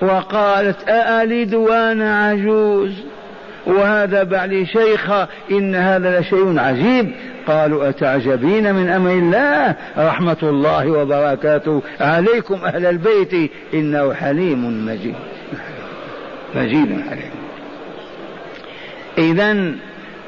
وقالت 0.00 0.88
أألد 0.88 1.54
وأنا 1.54 2.28
عجوز. 2.28 2.92
وهذا 3.66 4.22
بعلي 4.22 4.66
شيخا. 4.66 5.28
إن 5.50 5.74
هذا 5.74 6.20
لشيء 6.20 6.58
عجيب. 6.58 7.12
قالوا 7.46 7.88
أتعجبين 7.88 8.74
من 8.74 8.88
أمر 8.88 9.10
الله؟ 9.10 9.74
رحمة 9.98 10.36
الله 10.42 10.90
وبركاته. 10.90 11.82
عليكم 12.00 12.64
أهل 12.64 12.86
البيت. 12.86 13.50
إنه 13.74 14.14
حليم 14.14 14.86
مجيد. 14.86 15.14
مجيد 16.54 17.04
حليم. 17.10 17.30
إذا 19.18 19.72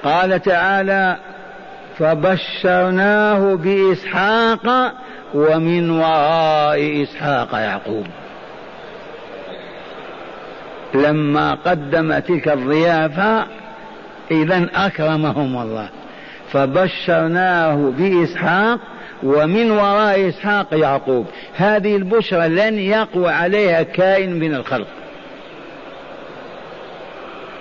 قال 0.05 0.43
تعالى 0.43 1.17
فبشرناه 1.99 3.55
بإسحاق 3.55 4.95
ومن 5.35 5.91
وراء 5.91 7.03
إسحاق 7.03 7.55
يعقوب. 7.55 8.07
لما 10.95 11.55
قدم 11.55 12.19
تلك 12.19 12.49
الضيافة 12.49 13.47
إذا 14.31 14.69
أكرمهم 14.75 15.63
الله. 15.63 15.89
فبشرناه 16.53 17.93
بإسحاق 17.99 18.79
ومن 19.23 19.71
وراء 19.71 20.29
إسحاق 20.29 20.67
يعقوب. 20.73 21.27
هذه 21.57 21.97
البشرى 21.97 22.49
لن 22.49 22.79
يقوى 22.79 23.29
عليها 23.29 23.83
كائن 23.83 24.39
من 24.39 24.55
الخلق. 24.55 24.87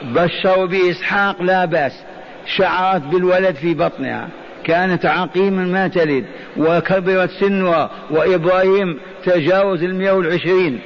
بشروا 0.04 0.66
بإسحاق 0.66 1.42
لا 1.42 1.66
بأس. 1.66 2.04
شعرت 2.46 3.02
بالولد 3.02 3.56
في 3.56 3.74
بطنها. 3.74 4.28
كانت 4.64 5.06
عقيما 5.06 5.64
ما 5.64 5.88
تلد 5.88 6.26
وكبرت 6.58 7.30
سنها. 7.30 7.90
وإبراهيم 8.12 9.00
تجاوز 9.26 9.84
المئة 9.84 10.12
والعشرين. 10.12 10.80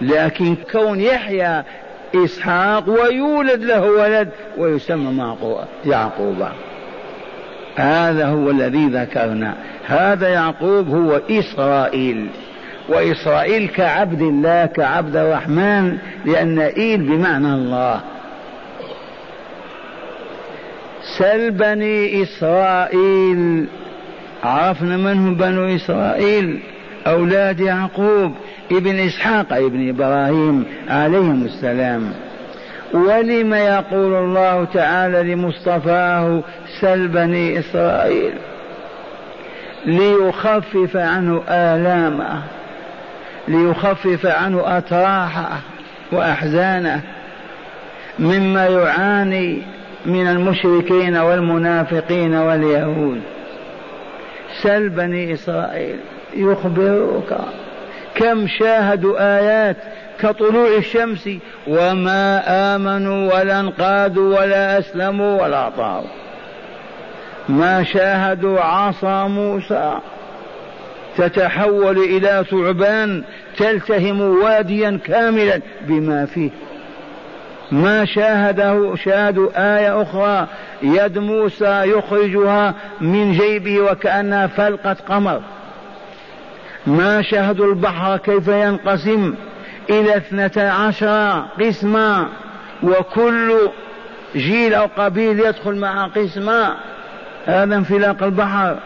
لكن 0.00 0.56
كون 0.72 1.00
يحيى 1.00 1.64
إسحاق 2.24 2.88
ويولد 2.88 3.64
له 3.64 3.90
ولد 3.90 4.28
ويسمى 4.58 5.36
يعقوب. 5.84 6.46
هذا 7.76 8.26
هو 8.26 8.50
الذي 8.50 8.86
ذكرنا. 8.86 9.54
هذا 9.86 10.28
يعقوب 10.28 10.88
هو 10.88 11.20
إسرائيل. 11.30 12.26
وإسرائيل 12.88 13.68
كعبد 13.68 14.20
الله 14.20 14.66
كعبد 14.66 15.16
الرحمن 15.16 15.98
لأن 16.24 16.58
إيل 16.58 17.02
بمعنى 17.02 17.54
الله. 17.54 18.00
سل 21.18 21.50
بني 21.50 22.22
إسرائيل. 22.22 23.66
عرفنا 24.44 24.96
من 24.96 25.12
هم 25.12 25.34
بنو 25.34 25.76
إسرائيل؟ 25.76 26.60
أولاد 27.06 27.60
يعقوب. 27.60 28.34
ابن 28.72 28.98
إسحاق 28.98 29.52
ابن 29.52 29.88
إبراهيم 29.88 30.64
عليهم 30.88 31.44
السلام. 31.44 32.12
ولم 32.94 33.54
يقول 33.54 34.14
الله 34.14 34.64
تعالى 34.64 35.34
لمصطفاه 35.34 36.42
سل 36.80 37.08
بني 37.08 37.58
إسرائيل 37.58 38.32
ليخفف 39.86 40.96
عنه 40.96 41.42
آلامه 41.48 42.42
ليخفف 43.48 44.26
عنه 44.26 44.78
أتراحه 44.78 45.58
وأحزانه 46.12 47.00
مما 48.18 48.66
يعاني 48.66 49.62
من 50.06 50.26
المشركين 50.26 51.16
والمنافقين 51.16 52.34
واليهود. 52.34 53.20
سل 54.62 54.88
بني 54.88 55.32
إسرائيل 55.32 55.96
يخبرك 56.36 57.38
كم 58.16 58.46
شاهدوا 58.46 59.38
آيات 59.38 59.76
كطلوع 60.20 60.76
الشمس 60.76 61.28
وما 61.66 62.42
آمنوا 62.74 63.34
ولا 63.34 63.60
انقادوا 63.60 64.40
ولا 64.40 64.78
أسلموا 64.78 65.42
ولا 65.42 65.66
أطاعوا 65.68 66.06
ما 67.48 67.82
شاهدوا 67.82 68.60
عصا 68.60 69.28
موسى. 69.28 69.98
تتحول 71.16 71.98
إلى 71.98 72.44
ثعبان 72.50 73.24
تلتهم 73.56 74.20
واديا 74.20 75.00
كاملا 75.04 75.60
بما 75.80 76.26
فيه. 76.26 76.50
ما 77.72 78.04
شاهده 78.04 78.94
شاهدوا 78.96 79.48
آية 79.56 80.02
أخرى. 80.02 80.46
يد 80.82 81.18
موسى 81.18 81.82
يخرجها 81.84 82.74
من 83.00 83.32
جيبه 83.32 83.80
وكأنها 83.80 84.46
فلقة 84.46 84.96
قمر. 85.08 85.40
ما 86.86 87.22
شاهدوا 87.22 87.66
البحر 87.66 88.16
كيف 88.16 88.48
ينقسم 88.48 89.34
إلى 89.90 90.16
اثنتا 90.16 90.60
عشر 90.60 91.44
قسما 91.60 92.26
وكل 92.82 93.52
جيل 94.36 94.74
أو 94.74 94.88
قبيل 94.96 95.40
يدخل 95.40 95.76
مع 95.76 96.06
قسما 96.06 96.74
هذا 97.46 97.76
انفلاق 97.76 98.22
البحر. 98.22 98.76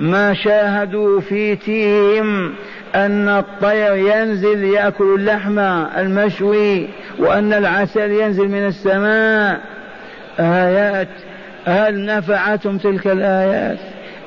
ما 0.00 0.34
شاهدوا 0.34 1.20
في 1.20 1.56
تيهم 1.56 2.54
أن 2.94 3.28
الطير 3.28 3.94
ينزل 3.94 4.64
يأكل 4.64 5.14
اللحم 5.14 5.58
المشوي 5.98 6.88
وأن 7.18 7.52
العسل 7.52 8.10
ينزل 8.10 8.48
من 8.48 8.66
السماء. 8.66 9.60
آيات. 10.40 11.08
هل 11.64 12.04
نفعتم 12.04 12.78
تلك 12.78 13.06
الآيات؟ 13.06 13.78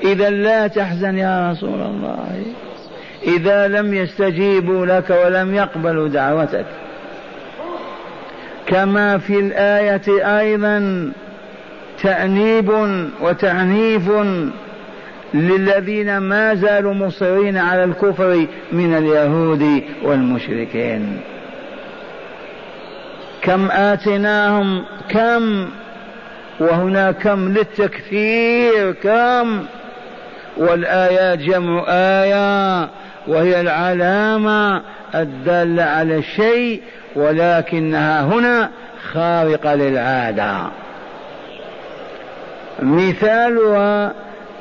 إذا 0.04 0.30
لا 0.30 0.68
تحزن 0.68 1.18
يا 1.18 1.52
رسول 1.52 1.82
الله. 1.82 2.46
إذا 3.28 3.68
لم 3.68 3.94
يستجيبوا 3.94 4.86
لك 4.86 5.10
ولم 5.26 5.56
يقبلوا 5.56 6.08
دعوتك. 6.08 6.66
كما 8.68 9.18
في 9.18 9.40
الآية 9.40 10.38
أيضا 10.40 11.12
تأنيب 12.02 12.72
وتعنيف 13.22 14.12
للذين 15.34 16.18
ما 16.18 16.56
زالوا 16.56 16.94
مصرين 16.94 17.58
على 17.58 17.84
الكفر 17.84 18.46
من 18.72 18.98
اليهود 18.98 19.84
والمشركين. 20.04 21.20
كم 23.42 23.72
آتيناهم 23.72 24.84
كم؟ 25.10 25.70
وهنا 26.60 27.12
كم 27.12 27.50
للتكثير 27.50 28.92
كم؟ 28.92 29.64
والآيات 30.58 31.40
جمع 31.40 31.86
آية. 31.88 32.90
وهي 33.28 33.62
العلامة 33.62 34.82
الدالة 35.16 35.84
على 35.84 36.18
الشيء 36.18 36.82
ولكنها 37.16 38.22
هنا 38.24 38.70
خارقة 39.14 39.76
للعادة. 39.76 40.58
مثالها 42.80 44.14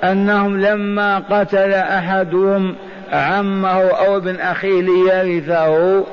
أنهم 0.05 0.61
لما 0.61 1.19
قتل 1.19 1.73
أحدهم 1.73 2.75
عمه 3.13 3.83
أو 3.91 4.17
ابن 4.17 4.37
أخيه 4.37 4.83
ليرثه 4.83 6.05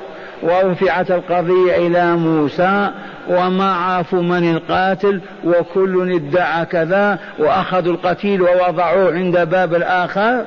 ورفعت 0.42 1.10
القضية 1.10 1.86
إلى 1.86 2.16
موسى 2.16 2.90
وما 3.28 3.72
عرفوا 3.72 4.22
من 4.22 4.50
القاتل 4.50 5.20
وكل 5.44 6.12
ادعى 6.12 6.66
كذا 6.66 7.18
وأخذوا 7.38 7.92
القتيل 7.92 8.42
ووضعوه 8.42 9.14
عند 9.14 9.38
باب 9.38 9.74
الآخر. 9.74 10.44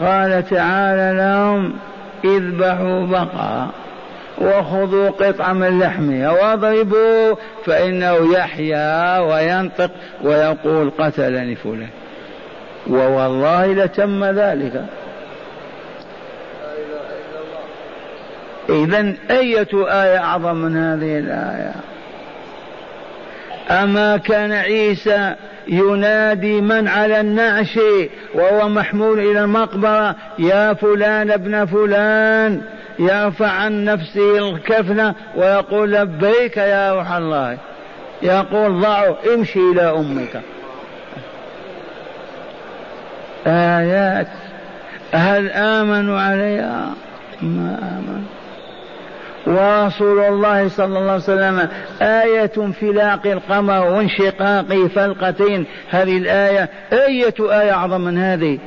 قال 0.00 0.48
تعالى 0.50 1.16
لهم 1.16 1.72
اذبحوا 2.24 3.06
بقرة 3.06 3.70
وخذوا 4.38 5.10
قطعة 5.10 5.52
من 5.52 5.78
لحمها 5.78 6.30
واضربوا 6.30 7.34
فإنه 7.66 8.34
يحيا 8.34 9.18
وينطق 9.18 9.90
ويقول 10.22 10.90
قتلني 10.98 11.56
فلان. 11.56 11.88
ووالله 12.86 13.66
لتم 13.66 14.24
ذلك. 14.24 14.84
إذا 18.68 19.14
أية 19.30 19.68
آية 19.74 20.18
أعظم 20.18 20.56
من 20.56 20.76
هذه 20.76 21.18
الآية؟ 21.18 21.74
أما 23.70 24.16
كان 24.16 24.52
عيسى 24.52 25.34
ينادي 25.68 26.60
من 26.60 26.88
على 26.88 27.20
النعش 27.20 27.78
وهو 28.34 28.68
محمول 28.68 29.18
إلى 29.18 29.40
المقبرة 29.40 30.16
يا 30.38 30.72
فلان 30.74 31.30
ابن 31.30 31.64
فلان 31.64 32.60
يرفع 32.98 33.48
عن 33.48 33.84
نفسه 33.84 34.38
الكفن 34.38 35.12
ويقول 35.36 35.92
لبيك 35.92 36.56
يا 36.56 36.94
روح 36.94 37.12
الله 37.12 37.58
يقول 38.22 38.80
ضعوا 38.80 39.34
امشي 39.34 39.58
إلى 39.58 39.82
أمك 39.90 40.40
آيات 43.46 44.28
هل 45.12 45.50
آمنوا 45.50 46.20
عليها؟ 46.20 46.94
ما 47.42 47.78
آمنوا. 47.82 48.41
ورسول 49.46 50.18
الله 50.18 50.68
صلى 50.68 50.98
الله 50.98 51.12
عليه 51.12 51.22
وسلم 51.22 51.68
آية 52.02 52.52
انفلاق 52.58 53.26
القمر 53.26 53.86
وانشقاقه 53.86 54.88
فلقتين. 54.88 55.66
هذه 55.90 56.16
الآية 56.16 56.68
أية 56.92 57.34
آية 57.40 57.72
أعظم 57.72 58.00
من 58.00 58.18
هذه؟ 58.18 58.58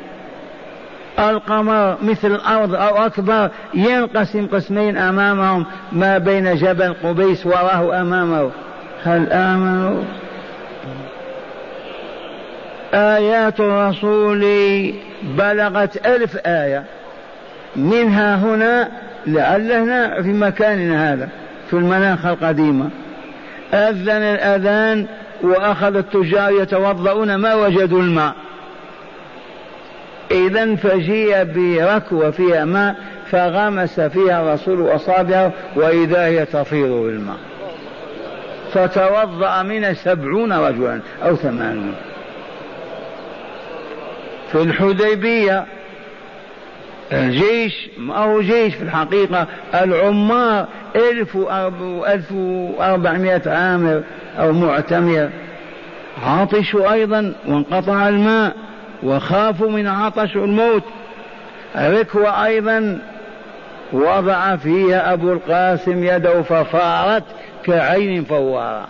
القمر 1.20 1.98
مثل 2.02 2.36
الأرض 2.36 2.76
أو 2.76 3.06
أكبر 3.06 3.50
ينقسم 3.74 4.48
قسمين 4.48 4.98
أمامهم. 4.98 5.66
ما 5.92 6.18
بين 6.18 6.56
جبل 6.56 6.96
قبيس 7.04 7.46
وراه 7.46 8.02
أمامه. 8.02 8.52
هل 9.04 9.32
آمنوا؟ 9.32 10.04
آيات 12.94 13.60
الرسول 13.60 14.46
بلغت 15.24 16.08
ألف 16.08 16.38
آية. 16.46 16.84
منها 17.76 18.36
هنا 18.36 18.90
لعلنا 19.28 20.22
في 20.22 20.34
مكاننا 20.34 21.14
هذا 21.14 21.30
في 21.70 21.74
المناخ 21.74 22.26
القديمة. 22.26 22.90
أذن 23.74 24.10
الأذان 24.10 25.08
وأخذ 25.42 25.96
التجار 25.96 26.52
يتوضؤون 26.62 27.36
ما 27.36 27.54
وجدوا 27.54 28.02
الماء. 28.02 28.34
إذا 30.32 30.76
فجيء 30.76 31.44
بركوة 31.44 32.32
فيها 32.32 32.66
ماء 32.66 32.96
فغمس 33.32 34.00
فيها 34.00 34.42
الرسول 34.42 34.96
أصابعه 34.96 35.52
وإذا 35.76 36.26
هي 36.26 36.46
تفيض 36.46 36.90
بالماء. 36.90 37.38
فتوضأ 38.74 39.64
من 39.64 39.94
سبعون 39.94 40.54
رجلا 40.54 41.00
أو 41.24 41.36
ثمانون. 41.36 41.96
في 44.52 44.62
الحديبية 44.62 45.66
الجيش 47.12 47.90
ما 47.98 48.18
هو 48.18 48.42
جيش 48.42 48.76
في 48.76 48.84
الحقيقة 48.84 49.48
العمار 49.74 50.68
ألف 50.96 51.38
ألف 52.08 52.32
وأربعمائة 52.32 53.50
عامر 53.50 54.04
أو 54.40 54.52
معتمر. 54.54 55.30
عطشوا 56.24 56.94
أيضا 56.94 57.34
وانقطع 57.48 58.10
الماء 58.10 58.56
وخافوا 59.04 59.70
من 59.70 59.88
عطش 59.88 60.36
الموت. 60.36 60.84
ركوة 61.76 62.46
أيضا 62.46 63.00
وضع 63.94 64.56
فيها 64.56 65.14
أبو 65.14 65.34
القاسم 65.34 66.04
يده 66.04 66.42
ففارت 66.42 67.24
كعين 67.66 68.24
فوارة. 68.24 68.88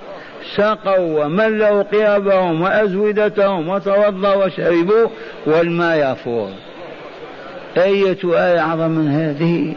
سقوا 0.55 1.25
وملوا 1.25 1.83
قيابهم 1.83 2.61
وأزودتهم 2.61 3.69
وتوضأوا 3.69 4.45
وشربوا 4.45 5.07
والماء 5.45 6.11
يفور. 6.11 6.49
أية 7.77 8.17
آية 8.23 8.59
أعظم 8.59 8.89
من 8.89 9.07
هذه؟ 9.07 9.75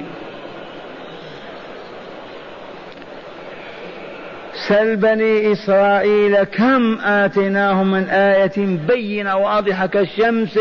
سل 4.68 4.96
بني 4.96 5.52
إسرائيل 5.52 6.44
كم 6.44 6.98
آتيناهم 7.00 7.90
من 7.90 8.04
آية 8.04 8.78
بينة 8.88 9.36
واضحة 9.36 9.86
كالشمس 9.86 10.58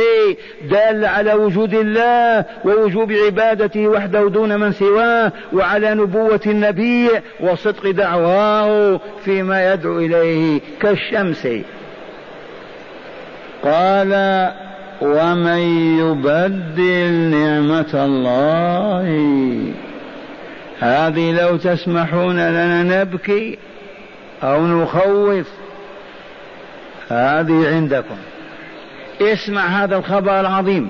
دالة 0.69 1.07
على 1.07 1.33
وجود 1.33 1.73
الله 1.73 2.45
ووجوب 2.65 3.11
عبادته 3.11 3.87
وحده 3.87 4.29
دون 4.29 4.59
من 4.59 4.71
سواه 4.71 5.31
وعلى 5.53 5.93
نبوة 5.93 6.41
النبي 6.45 7.09
وصدق 7.39 7.91
دعواه 7.91 8.99
فيما 9.25 9.73
يدعو 9.73 9.99
إليه 9.99 10.61
كالشمس. 10.81 11.47
قال 13.63 14.13
ومن 15.01 15.59
يبدل 15.99 17.11
نعمة 17.11 17.91
الله 17.93 19.07
هذه 20.79 21.31
لو 21.31 21.57
تسمحون 21.57 22.35
لنا 22.35 22.83
نبكي 22.83 23.57
أو 24.43 24.67
نخوف 24.67 25.47
هذه 27.09 27.75
عندكم. 27.75 28.17
اسمع 29.21 29.61
هذا 29.61 29.97
الخبر 29.97 30.39
العظيم. 30.39 30.89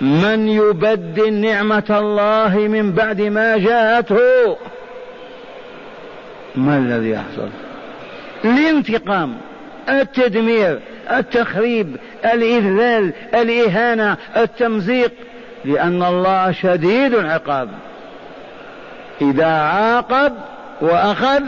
من 0.00 0.48
يبدل 0.48 1.32
نعمة 1.32 1.84
الله 1.90 2.58
من 2.58 2.92
بعد 2.92 3.20
ما 3.20 3.58
جاءته 3.58 4.56
ما 6.54 6.78
الذي 6.78 7.10
يحصل؟ 7.10 7.48
الانتقام 8.44 9.36
التدمير 9.88 10.80
التخريب 11.10 11.96
الإذلال 12.24 13.12
الإهانة 13.34 14.16
التمزيق 14.36 15.12
لأن 15.64 16.02
الله 16.02 16.52
شديد 16.52 17.14
العقاب. 17.14 17.68
إذا 19.20 19.46
عاقب 19.46 20.32
وأخذ 20.80 21.42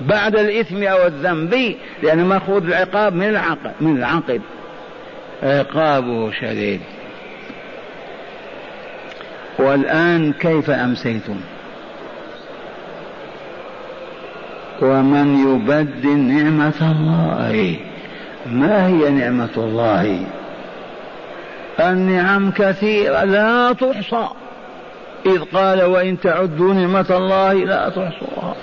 بعد 0.00 0.36
الإثم 0.36 0.82
أو 0.82 1.06
الذنب 1.06 1.74
لأنه 2.02 2.24
مأخوذ 2.24 2.66
العقاب 2.66 3.14
من 3.14 3.28
العقب 3.28 3.72
من 3.80 3.96
العقب 3.96 4.40
عقابه 5.42 6.30
شديد. 6.30 6.80
والآن 9.58 10.32
كيف 10.32 10.70
أمسيتم؟ 10.70 11.40
ومن 14.82 15.54
يبدل 15.54 16.18
نعمة 16.18 16.92
الله 16.92 17.76
ما 18.46 18.86
هي 18.86 19.10
نعمة 19.10 19.50
الله؟ 19.56 20.26
النعم 21.80 22.50
كثيرة 22.50 23.24
لا 23.24 23.72
تحصى. 23.72 24.28
إذ 25.26 25.40
قال 25.54 25.82
وإن 25.82 26.20
تعدوا 26.20 26.74
نعمة 26.74 27.06
الله 27.10 27.52
لا 27.52 27.88
تحصوها. 27.88 28.54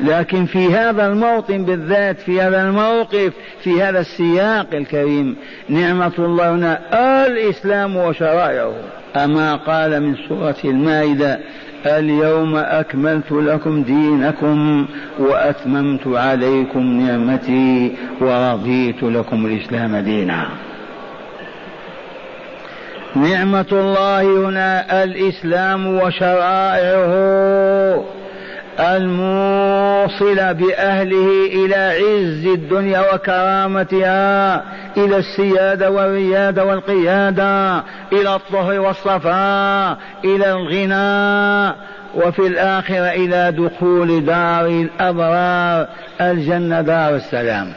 لكن 0.00 0.46
في 0.46 0.74
هذا 0.74 1.06
الموطن 1.06 1.64
بالذات 1.64 2.20
في 2.20 2.40
هذا 2.40 2.62
الموقف 2.62 3.32
في 3.62 3.82
هذا 3.82 4.00
السياق 4.00 4.66
الكريم 4.72 5.36
نعمة 5.68 6.12
الله 6.18 6.50
هنا 6.50 6.80
الإسلام 7.26 7.96
وشرائعه. 7.96 8.74
أما 9.16 9.56
قال 9.56 10.02
من 10.02 10.16
سورة 10.28 10.56
المائدة 10.64 11.40
اليوم 11.86 12.56
أكملت 12.56 13.32
لكم 13.32 13.82
دينكم 13.82 14.86
وأتممت 15.18 16.06
عليكم 16.06 16.80
نعمتي 17.00 17.92
ورضيت 18.20 19.02
لكم 19.02 19.46
الإسلام 19.46 19.96
دينا. 19.96 20.48
نعمة 23.16 23.66
الله 23.72 24.48
هنا 24.48 25.04
الإسلام 25.04 25.86
وشرائعه. 25.86 27.14
الموصلة 28.78 30.52
بأهله 30.52 31.46
إلى 31.46 31.74
عز 31.74 32.46
الدنيا 32.46 33.14
وكرامتها 33.14 34.64
إلى 34.96 35.16
السيادة 35.16 35.90
والريادة 35.90 36.64
والقيادة 36.64 37.82
إلى 38.12 38.34
الطهر 38.34 38.80
والصفاء 38.80 39.98
إلى 40.24 40.50
الغنى 40.50 41.74
وفي 42.14 42.46
الآخرة 42.46 43.10
إلى 43.10 43.52
دخول 43.52 44.24
دار 44.24 44.66
الأبرار 44.66 45.88
الجنة 46.20 46.80
دار 46.80 47.16
السلام. 47.16 47.72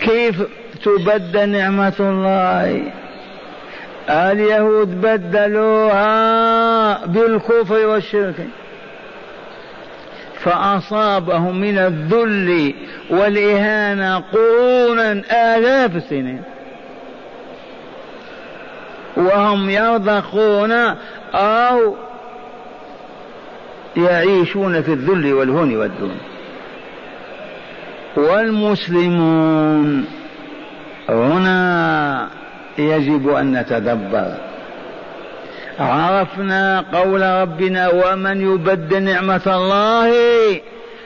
كيف 0.00 0.42
تبدل 0.84 1.48
نعمة 1.48 1.92
الله؟ 2.00 2.82
اليهود 4.10 5.00
بدلوها 5.00 6.08
بالكفر 7.06 7.86
والشرك. 7.86 8.34
فأصابهم 10.44 11.60
من 11.60 11.78
الذل 11.78 12.74
والإهانة 13.10 14.18
قرونا 14.32 15.12
آلاف 15.56 15.96
السنين. 15.96 16.42
وهم 19.16 19.70
يرضخون 19.70 20.72
أو 21.34 21.96
يعيشون 23.96 24.82
في 24.82 24.92
الذل 24.92 25.32
والهون 25.32 25.76
والدون 25.76 26.16
والمسلمون 28.16 30.04
هنا 31.08 32.28
يجب 32.78 33.28
أن 33.28 33.52
نتدبر. 33.60 34.47
عرفنا 35.78 36.84
قول 36.92 37.22
ربنا 37.22 37.88
ومن 37.88 38.54
يبدل 38.54 39.02
نعمة 39.02 39.42
الله 39.46 40.12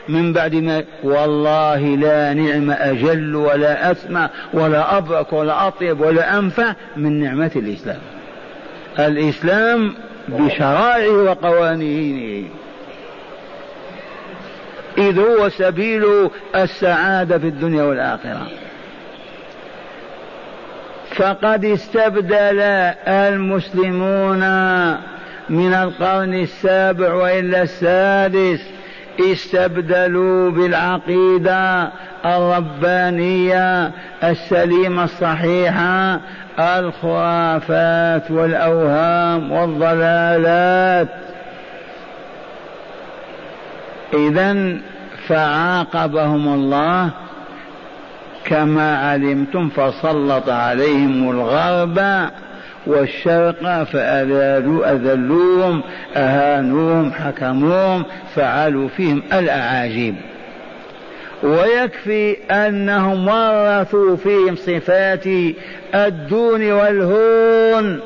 من 0.08 0.32
بعد 0.32 0.54
ما 0.54 0.85
والله 1.02 1.78
لا 1.78 2.35
نعم 2.35 2.70
أجل 2.70 3.37
ولا 3.37 3.90
أسمى 3.90 4.28
ولا 4.54 4.98
أبرك 4.98 5.32
ولا 5.32 5.66
أطيب 5.68 6.00
ولا 6.00 6.38
أنفع 6.38 6.74
من 6.96 7.20
نعمة 7.20 7.50
الإسلام. 7.56 8.00
الإسلام 8.98 9.94
بشرائعه 10.28 11.22
وقوانينه. 11.22 12.48
إذ 14.98 15.18
هو 15.18 15.48
سبيل 15.48 16.30
السعادة 16.56 17.38
في 17.38 17.46
الدنيا 17.46 17.82
والآخرة. 17.82 18.46
فقد 21.14 21.64
استبدل 21.64 22.61
المسلمون 23.09 24.40
من 25.51 25.75
القرن 25.75 26.35
السابع 26.35 27.14
وإلا 27.14 27.62
السادس. 27.62 28.61
استبدلوا 29.20 30.51
بالعقيدة 30.51 31.88
الربانية 32.25 33.90
السليمة 34.25 35.05
الصحيحة 35.05 36.20
الخرافات 36.59 38.31
والأوهام 38.31 39.53
والضلالات. 39.53 41.09
اذا 44.14 44.77
فعاقبهم 45.27 46.55
الله 46.55 47.11
كما 48.44 48.96
علمتم 48.98 49.68
فسلط 49.68 50.48
عليهم 50.48 51.31
الغرب 51.31 52.28
والشرق 52.87 53.83
فأذلوا 53.83 54.92
أذلوهم 54.92 55.83
أهانوهم 56.16 57.12
حكموهم 57.12 58.05
فعلوا 58.35 58.88
فيهم 58.88 59.22
الأعاجيب. 59.33 60.14
ويكفي 61.42 62.37
أنهم 62.50 63.28
ورثوا 63.28 64.16
فيهم 64.16 64.57
صفات 64.57 65.26
الدون 65.94 66.72
والهون. 66.72 68.00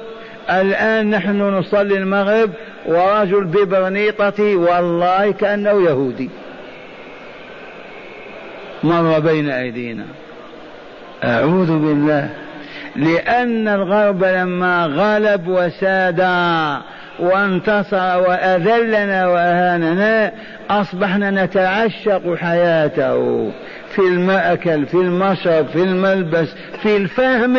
الآن 0.50 1.10
نحن 1.10 1.40
نصلي 1.40 1.98
المغرب 1.98 2.50
ورجل 2.86 3.44
ببرنيطة 3.44 4.56
والله 4.56 5.32
كأنه 5.32 5.70
يهودي. 5.70 6.30
مر 8.84 9.18
بين 9.18 9.50
أيدينا. 9.50 10.04
أعوذ 11.26 11.78
بالله. 11.78 12.30
لأن 12.96 13.68
الغرب 13.68 14.24
لما 14.24 14.86
غلب 14.86 15.48
وساد 15.48 16.20
وانتصر 17.18 18.18
وأذلنا 18.18 19.26
وأهاننا 19.26 20.32
أصبحنا 20.70 21.44
نتعشق 21.44 22.34
حياته 22.34 23.50
في 23.94 23.98
المأكل 23.98 24.86
في 24.86 24.94
المشرب 24.94 25.66
في 25.66 25.82
الملبس 25.82 26.48
في 26.82 26.96
الفهم 26.96 27.58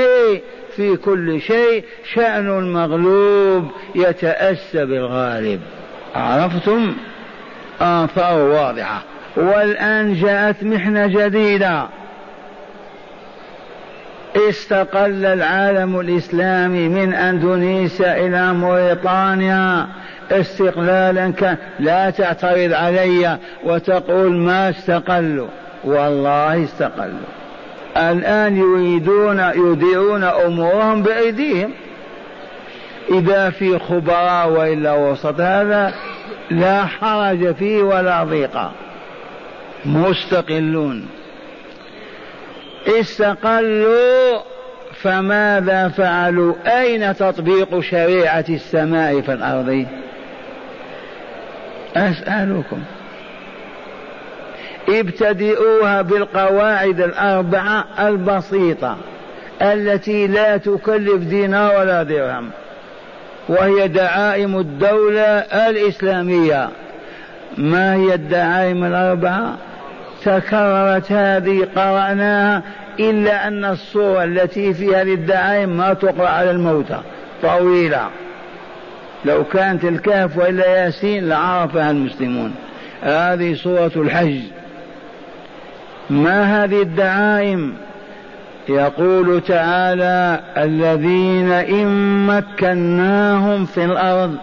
في 0.75 0.95
كل 0.95 1.41
شيء. 1.41 1.83
شأن 2.13 2.59
المغلوب 2.59 3.71
يتأسى 3.95 4.85
بالغالب. 4.85 5.59
عرفتم؟ 6.15 6.93
آثار 7.81 8.39
واضحة. 8.39 9.01
والآن 9.37 10.13
جاءت 10.13 10.63
محنة 10.63 11.07
جديدة. 11.07 11.87
استقل 14.37 15.25
العالم 15.25 15.99
الإسلامي 15.99 16.87
من 16.87 17.13
أندونيسيا 17.13 18.25
إلى 18.27 18.53
موريطانيا 18.53 19.87
استقلالا 20.31 21.31
كان 21.31 21.57
لا 21.79 22.09
تعترض 22.09 22.73
علي 22.73 23.37
وتقول 23.63 24.31
ما 24.31 24.69
استقلوا. 24.69 25.47
والله 25.83 26.63
استقلوا. 26.63 27.27
الآن 27.97 28.57
يريدون 28.57 29.39
يديرون 29.39 30.23
أمورهم 30.23 31.03
بأيديهم. 31.03 31.71
إذا 33.11 33.49
في 33.49 33.79
خبراء 33.79 34.49
وإلا 34.49 34.93
وسط 34.93 35.41
هذا 35.41 35.93
لا 36.51 36.85
حرج 36.85 37.55
فيه 37.55 37.83
ولا 37.83 38.23
ضيق. 38.23 38.71
مستقلون. 39.85 41.05
استقلوا 42.87 44.39
فماذا 45.01 45.87
فعلوا؟ 45.87 46.53
أين 46.67 47.15
تطبيق 47.15 47.79
شريعة 47.79 48.45
السماء 48.49 49.21
في 49.21 49.33
الأرض؟ 49.33 49.85
أسألكم. 51.95 52.79
ابتدئوها 54.89 56.01
بالقواعد 56.01 57.01
الأربعة 57.01 57.85
البسيطة 57.99 58.97
التي 59.61 60.27
لا 60.27 60.57
تكلف 60.57 61.23
دينار 61.23 61.79
ولا 61.79 62.03
درهم 62.03 62.49
وهي 63.49 63.87
دعائم 63.87 64.59
الدولة 64.59 65.37
الإسلامية. 65.69 66.69
ما 67.57 67.95
هي 67.95 68.13
الدعائم 68.13 68.83
الأربعة؟ 68.83 69.57
تكررت 70.23 71.11
هذه 71.11 71.67
قرأناها 71.75 72.61
إلا 72.99 73.47
أن 73.47 73.65
الصورة 73.65 74.23
التي 74.23 74.73
فيها 74.73 75.03
للدعائم 75.03 75.69
ما 75.69 75.93
تقرأ 75.93 76.29
على 76.29 76.51
الموتى. 76.51 77.01
طويلة. 77.41 78.07
لو 79.25 79.43
كانت 79.43 79.83
الكهف 79.83 80.37
وإلا 80.37 80.65
ياسين 80.65 81.29
لعرفها 81.29 81.91
المسلمون. 81.91 82.55
هذه 83.01 83.53
سورة 83.53 83.91
الحج. 83.95 84.39
ما 86.09 86.63
هذه 86.63 86.81
الدعائم؟ 86.81 87.73
يقول 88.69 89.41
تعالى 89.41 90.39
الذين 90.57 91.51
إن 91.51 91.87
مكناهم 92.27 93.65
في 93.65 93.85
الأرض. 93.85 94.35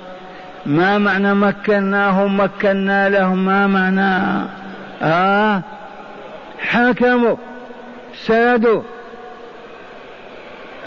ما 0.67 0.99
معنى 0.99 1.35
مكناهم؟ 1.35 2.41
مكنا 2.41 3.09
لهم 3.09 3.45
ما 3.45 3.67
معناها 3.67 4.64
آه. 5.05 5.63
حكموا. 6.59 7.37
سادوا. 8.27 8.83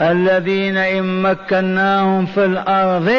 الذين 0.02 0.78
إن 0.78 1.22
مكناهم 1.22 2.26
في 2.26 2.46
الأرض 2.46 3.12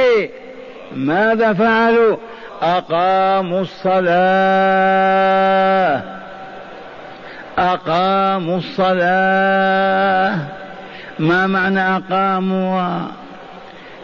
ماذا 0.97 1.53
فعلوا؟ 1.53 2.17
أقاموا 2.63 3.61
الصلاة. 3.61 4.03
أقاموا 7.59 8.59
الصلاة. 8.59 10.39
ما 11.19 11.47
معنى 11.47 11.97
أقاموا؟ 11.97 13.01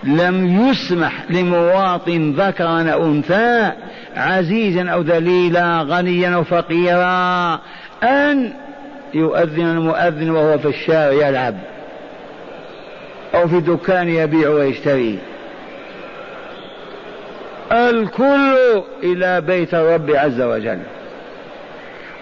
لم 0.04 0.68
يسمح 0.68 1.12
لمواطن 1.30 2.34
ذكرا 2.38 2.90
أو 2.92 3.04
أنثى 3.04 3.72
عزيزا 4.16 4.90
أو 4.90 5.00
ذليلا 5.00 5.82
غنيا 5.82 6.34
أو 6.34 6.44
فقيرا 6.44 7.60
أن 8.02 8.52
يؤذن 9.14 9.66
المؤذن 9.66 10.30
وهو 10.30 10.58
في 10.58 10.68
الشارع 10.68 11.28
يلعب 11.28 11.54
أو 13.34 13.48
في 13.48 13.60
دكان 13.60 14.08
يبيع 14.08 14.48
ويشتري. 14.48 15.18
الكل 17.72 18.82
إلى 19.02 19.40
بيت 19.40 19.74
الرب 19.74 20.10
عز 20.10 20.40
وجل. 20.40 20.78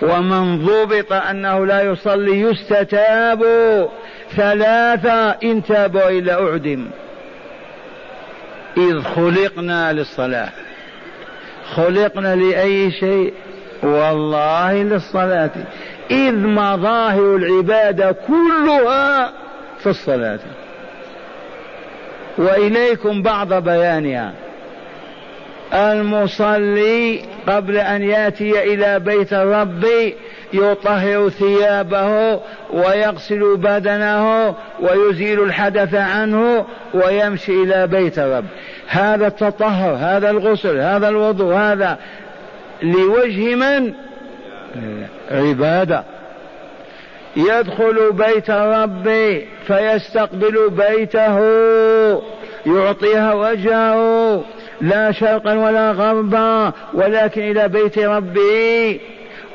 ومن 0.02 0.66
ضبط 0.66 1.12
أنه 1.12 1.66
لا 1.66 1.82
يصلي 1.82 2.40
يستتاب 2.40 3.44
ثلاثة 4.36 5.30
إن 5.30 5.62
تابوا 5.62 6.10
إلا 6.10 6.42
أعدم. 6.42 6.86
إذ 8.76 9.02
خلقنا 9.02 9.92
للصلاة. 9.92 10.48
خلقنا 11.76 12.36
لأي 12.36 12.90
شيء؟ 12.90 13.32
والله 13.82 14.82
للصلاة. 14.82 15.50
إذ 16.10 16.36
مظاهر 16.36 17.36
العبادة 17.36 18.12
كلها 18.12 19.32
في 19.78 19.86
الصلاة. 19.86 20.40
وإليكم 22.38 23.22
بعض 23.22 23.54
بيانها. 23.54 24.32
المصلي 25.74 27.22
قبل 27.48 27.76
أن 27.76 28.02
يأتي 28.02 28.74
إلى 28.74 28.98
بيت 28.98 29.32
الرب 29.32 29.84
يطهر 30.52 31.28
ثيابه 31.28 32.40
ويغسل 32.72 33.56
بدنه 33.56 34.54
ويزيل 34.80 35.42
الحدث 35.42 35.94
عنه 35.94 36.66
ويمشي 36.94 37.62
إلى 37.62 37.86
بيت 37.86 38.18
الرب. 38.18 38.44
هذا 38.92 39.26
التطهر 39.26 39.94
هذا 39.94 40.30
الغسل 40.30 40.78
هذا 40.78 41.08
الوضوء 41.08 41.54
هذا 41.54 41.98
لوجه 42.82 43.54
من؟ 43.54 43.92
عبادة. 45.30 46.04
يدخل 47.36 48.12
بيت 48.12 48.50
الرب 48.50 49.38
فيستقبل 49.66 50.70
بيته 50.70 51.38
يعطيها 52.66 53.34
وجهه 53.34 54.44
لا 54.80 55.12
شرقا 55.12 55.54
ولا 55.54 55.92
غربا 55.92 56.72
ولكن 56.94 57.42
إلى 57.42 57.68
بيت 57.68 57.98
ربه 57.98 59.00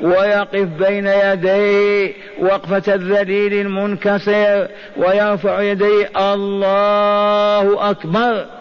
ويقف 0.00 0.68
بين 0.78 1.06
يديه 1.06 2.12
وقفة 2.40 2.94
الذليل 2.94 3.52
المنكسر 3.52 4.68
ويرفع 4.96 5.60
يديه 5.60 6.10
الله 6.16 7.90
أكبر. 7.90 8.57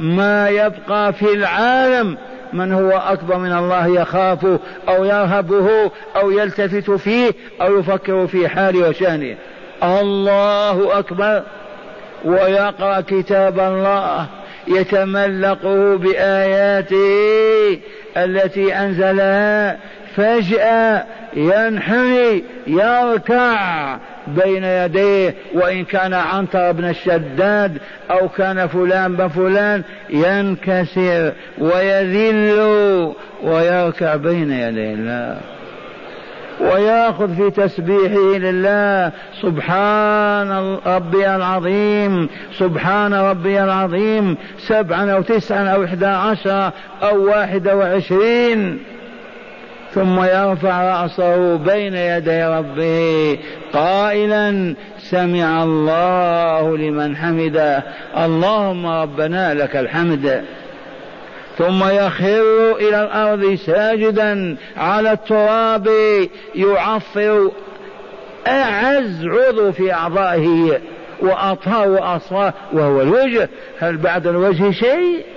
ما 0.00 0.48
يبقى 0.48 1.12
في 1.12 1.32
العالم 1.32 2.16
من 2.52 2.72
هو 2.72 2.90
أكبر 2.90 3.38
من 3.38 3.52
الله 3.52 3.86
يخافه 3.86 4.58
أو 4.88 5.04
يرهبه 5.04 5.90
أو 6.16 6.30
يلتفت 6.30 6.90
فيه 6.90 7.32
أو 7.62 7.78
يفكر 7.78 8.26
في 8.26 8.48
حاله 8.48 8.88
وشأنه. 8.88 9.36
الله 9.82 10.98
أكبر. 10.98 11.42
ويقرأ 12.24 13.00
كتاب 13.00 13.60
الله 13.60 14.26
يتملقه 14.68 15.96
بآياته 15.96 17.80
التي 18.16 18.74
أنزلها 18.74 19.78
فجأة 20.16 21.04
ينحني 21.36 22.44
يركع 22.66 23.96
بين 24.26 24.64
يديه 24.64 25.34
وإن 25.54 25.84
كان 25.84 26.14
عنتر 26.14 26.72
بن 26.72 26.84
الشداد 26.84 27.78
أو 28.10 28.28
كان 28.28 28.66
فلان 28.66 29.16
بن 29.16 29.28
فلان 29.28 29.82
ينكسر 30.10 31.32
ويذل 31.58 33.14
ويركع 33.42 34.16
بين 34.16 34.52
يدي 34.52 34.92
الله 34.92 35.40
ويأخذ 36.60 37.36
في 37.36 37.50
تسبيحه 37.50 38.38
لله 38.38 39.12
سبحان 39.42 40.78
ربي 40.86 41.36
العظيم 41.36 42.28
سبحان 42.58 43.14
ربي 43.14 43.64
العظيم 43.64 44.36
سبعا 44.58 45.10
أو 45.12 45.22
تسعا 45.22 45.64
أو 45.64 45.84
إحدى 45.84 46.06
عشر 46.06 46.70
أو 47.02 47.24
واحد 47.26 47.68
وعشرين. 47.68 48.78
ثم 49.94 50.24
يرفع 50.24 51.02
رأسه 51.02 51.56
بين 51.56 51.94
يدي 51.94 52.44
ربه 52.44 53.38
قائلا 53.72 54.74
سمع 54.98 55.62
الله 55.62 56.76
لمن 56.76 57.16
حمده. 57.16 57.82
اللهم 58.16 58.86
ربنا 58.86 59.54
لك 59.54 59.76
الحمد. 59.76 60.44
ثم 61.58 61.84
يخر 61.84 62.76
إلى 62.80 63.02
الأرض 63.02 63.54
ساجدا 63.54 64.56
على 64.76 65.12
التراب 65.12 65.88
يعفر 66.54 67.50
أعز 68.46 69.26
عضو 69.26 69.72
في 69.72 69.92
أعضائه 69.92 70.78
وأطهر 71.20 71.88
وأصفى 71.88 72.52
وهو 72.72 73.02
الوجه. 73.02 73.48
هل 73.80 73.96
بعد 73.96 74.26
الوجه 74.26 74.70
شيء؟ 74.70 75.33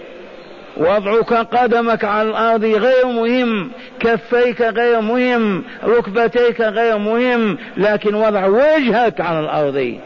وضعك 0.80 1.34
قدمك 1.34 2.04
على 2.06 2.30
الأرض 2.30 2.66
غير 2.66 3.06
مهم 3.08 3.72
كفيك 4.00 4.62
غير 4.62 5.02
مهم 5.02 5.64
ركبتيك 5.84 6.62
غير 6.62 6.98
مهم 6.98 7.58
لكن 7.78 8.16
وضع 8.16 8.46
وجهك 8.46 9.22
على 9.22 9.40
الأرض. 9.40 9.98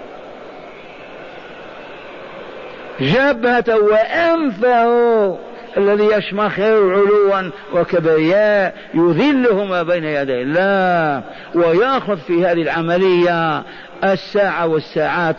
جبهته 2.99 3.79
وأنفه 3.79 5.37
الذي 5.77 6.03
يشمخر 6.03 6.93
علوا 6.93 7.51
وكبرياء 7.73 8.75
يذلهما 8.93 9.83
بين 9.83 10.03
يدي 10.03 10.41
الله 10.41 11.23
ويأخذ 11.55 12.17
في 12.17 12.45
هذه 12.45 12.61
العملية 12.61 13.63
الساعة 14.03 14.67
والساعات. 14.67 15.35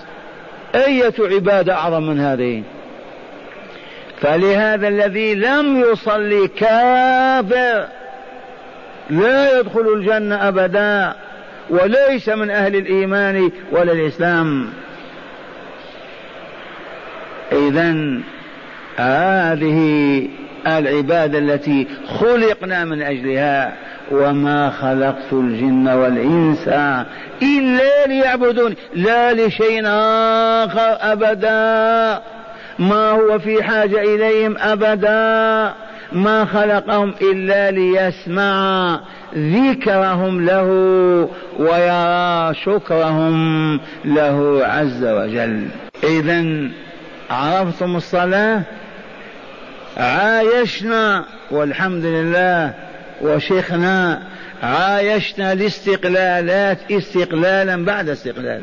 أية 0.75 1.15
عبادة 1.19 1.75
أعظم 1.75 2.03
من 2.03 2.21
هذه؟ 2.21 2.63
فلهذا 4.23 4.89
الذي 4.89 5.35
لم 5.35 5.81
يصلي 5.81 6.49
كافر 6.49 7.87
لا 9.11 9.59
يدخل 9.59 9.93
الجنة 9.95 10.49
أبدا 10.49 11.15
وليس 11.71 12.29
من 12.29 12.51
أهل 12.51 12.77
الإيمان 12.77 13.51
ولا 13.73 13.93
الإسلام. 13.93 14.69
اذا 17.53 18.21
هذه 18.97 20.29
العبادة 20.67 21.39
التي 21.39 21.87
خلقنا 22.21 22.85
من 22.85 23.03
أجلها 23.03 23.73
وما 24.11 24.71
خلقت 24.71 25.33
الجن 25.33 25.89
والإنس 25.89 26.69
إلا 27.43 28.07
ليعبدون 28.07 28.75
لا 28.95 29.33
لشيء 29.33 29.83
آخر 29.87 30.97
أبدا. 31.13 32.23
ما 32.79 33.11
هو 33.11 33.39
في 33.39 33.63
حاجة 33.63 34.01
إليهم 34.01 34.57
أبدا 34.59 35.75
ما 36.13 36.45
خلقهم 36.45 37.15
إلا 37.23 37.71
ليسمع 37.71 39.01
ذكرهم 39.37 40.45
له 40.45 40.69
ويرى 41.59 42.55
شكرهم 42.55 43.81
له 44.05 44.61
عز 44.67 45.05
وجل. 45.05 45.67
إذا 46.05 46.69
عرفتم 47.31 47.97
الصلاة؟ 47.97 48.63
عايشنا 49.97 51.25
والحمد 51.51 52.05
لله. 52.05 52.75
وشيخنا 53.23 54.23
عايشنا 54.63 55.53
الاستقلالات 55.53 56.79
استقلالا 56.93 57.85
بعد 57.85 58.09
استقلال. 58.09 58.63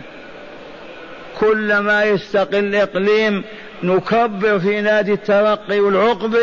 كلما 1.40 2.04
يستقل 2.04 2.76
إقليم 2.76 3.44
نكبر 3.84 4.60
في 4.60 4.82
نادي 4.82 5.14
الترقي 5.14 5.80
والعقب. 5.80 6.36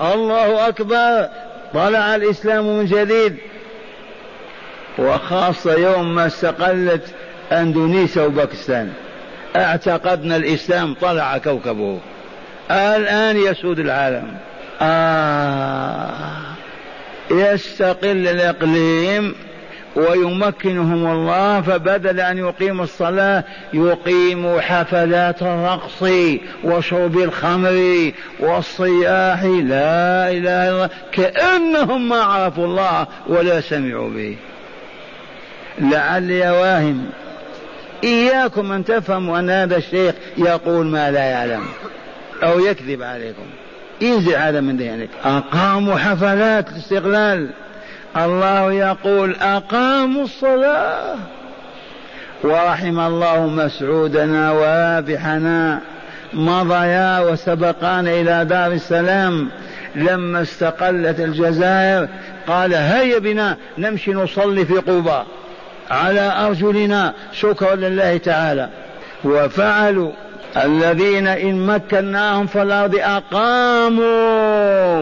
الله 0.00 0.68
أكبر. 0.68 1.28
طلع 1.74 2.14
الإسلام 2.14 2.78
من 2.78 2.86
جديد. 2.86 3.36
وخاصة 4.98 5.74
يوم 5.74 6.14
ما 6.14 6.26
استقلت 6.26 7.02
أندونيسيا 7.52 8.22
وباكستان. 8.22 8.92
اعتقدنا 9.56 10.36
الإسلام 10.36 10.94
طلع 10.94 11.38
كوكبه. 11.38 12.00
الآن 12.70 13.36
يسود 13.36 13.78
العالم. 13.78 14.34
آه. 14.82 16.14
يستقل 17.30 18.28
الإقليم. 18.28 19.34
ويمكنهم 19.96 21.06
الله 21.06 21.60
فبدل 21.60 22.20
أن 22.20 22.38
يقيموا 22.38 22.84
الصلاة 22.84 23.44
يقيموا 23.72 24.60
حفلات 24.60 25.42
الرقص 25.42 26.02
وشرب 26.64 27.18
الخمر 27.18 28.12
والصياح. 28.40 29.42
لا 29.42 30.30
إله 30.30 30.38
إلا 30.38 30.70
الله. 30.70 30.90
كأنهم 31.12 32.08
ما 32.08 32.22
عرفوا 32.22 32.66
الله 32.66 33.06
ولا 33.26 33.60
سمعوا 33.60 34.10
به. 34.10 34.36
لعلي 35.78 36.50
واهم 36.50 37.06
إياكم 38.04 38.72
أن 38.72 38.84
تفهموا 38.84 39.38
أن 39.38 39.50
هذا 39.50 39.76
الشيخ 39.76 40.14
يقول 40.38 40.86
ما 40.86 41.10
لا 41.10 41.24
يعلم 41.24 41.62
أو 42.42 42.60
يكذب 42.60 43.02
عليكم. 43.02 43.46
انزع 44.02 44.38
هذا 44.38 44.60
من 44.60 44.76
ذهنك؟ 44.76 45.08
أقاموا 45.24 45.96
حفلات 45.96 46.68
الاستقلال 46.68 47.50
الله 48.16 48.72
يقول 48.72 49.36
أقاموا 49.40 50.24
الصلاة. 50.24 51.16
ورحم 52.44 53.00
الله 53.00 53.46
مسعودنا 53.46 54.50
وابحنا 54.50 55.80
مضيا 56.32 57.20
وسبقانا 57.20 58.10
إلى 58.10 58.44
دار 58.44 58.72
السلام. 58.72 59.48
لما 59.94 60.42
استقلت 60.42 61.20
الجزائر 61.20 62.08
قال 62.46 62.74
هيا 62.74 63.18
بنا 63.18 63.56
نمشي 63.78 64.12
نصلي 64.12 64.64
في 64.64 64.74
قباء. 64.74 65.26
على 65.90 66.32
أرجلنا 66.46 67.12
شكرا 67.32 67.74
لله 67.74 68.16
تعالى. 68.16 68.68
وفعلوا 69.24 70.12
الذين 70.56 71.26
إن 71.26 71.66
مكناهم 71.66 72.46
في 72.46 72.62
الأرض 72.62 72.94
أقاموا. 72.96 74.04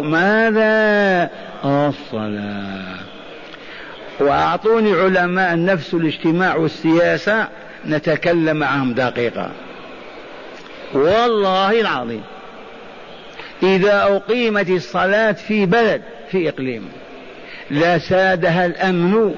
ماذا؟ 0.00 1.30
الصلاة. 1.64 3.01
وأعطوني 4.22 4.92
علماء 4.92 5.54
النفس 5.54 5.94
والاجتماع 5.94 6.56
والسياسة 6.56 7.48
نتكلم 7.86 8.56
معهم 8.56 8.92
دقيقة. 8.92 9.50
والله 10.94 11.80
العظيم. 11.80 12.22
إذا 13.62 14.02
أقيمت 14.02 14.70
الصلاة 14.70 15.32
في 15.32 15.66
بلد 15.66 16.02
في 16.30 16.48
إقليم 16.48 16.88
لسادها 17.70 18.66
الأمن 18.66 19.34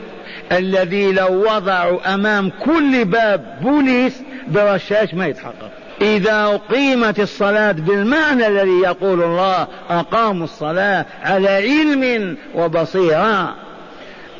الذي 0.52 1.12
لو 1.12 1.54
وضعوا 1.54 2.14
أمام 2.14 2.50
كل 2.50 3.04
باب 3.04 3.58
بوليس 3.62 4.22
برشاش 4.48 5.14
ما 5.14 5.26
يتحقق. 5.26 5.70
إذا 6.02 6.44
أقيمت 6.44 7.20
الصلاة 7.20 7.72
بالمعنى 7.72 8.46
الذي 8.46 8.80
يقول 8.84 9.22
الله 9.22 9.66
أقاموا 9.90 10.44
الصلاة 10.44 11.06
على 11.22 11.48
علم 11.48 12.36
وبصيرة. 12.54 13.63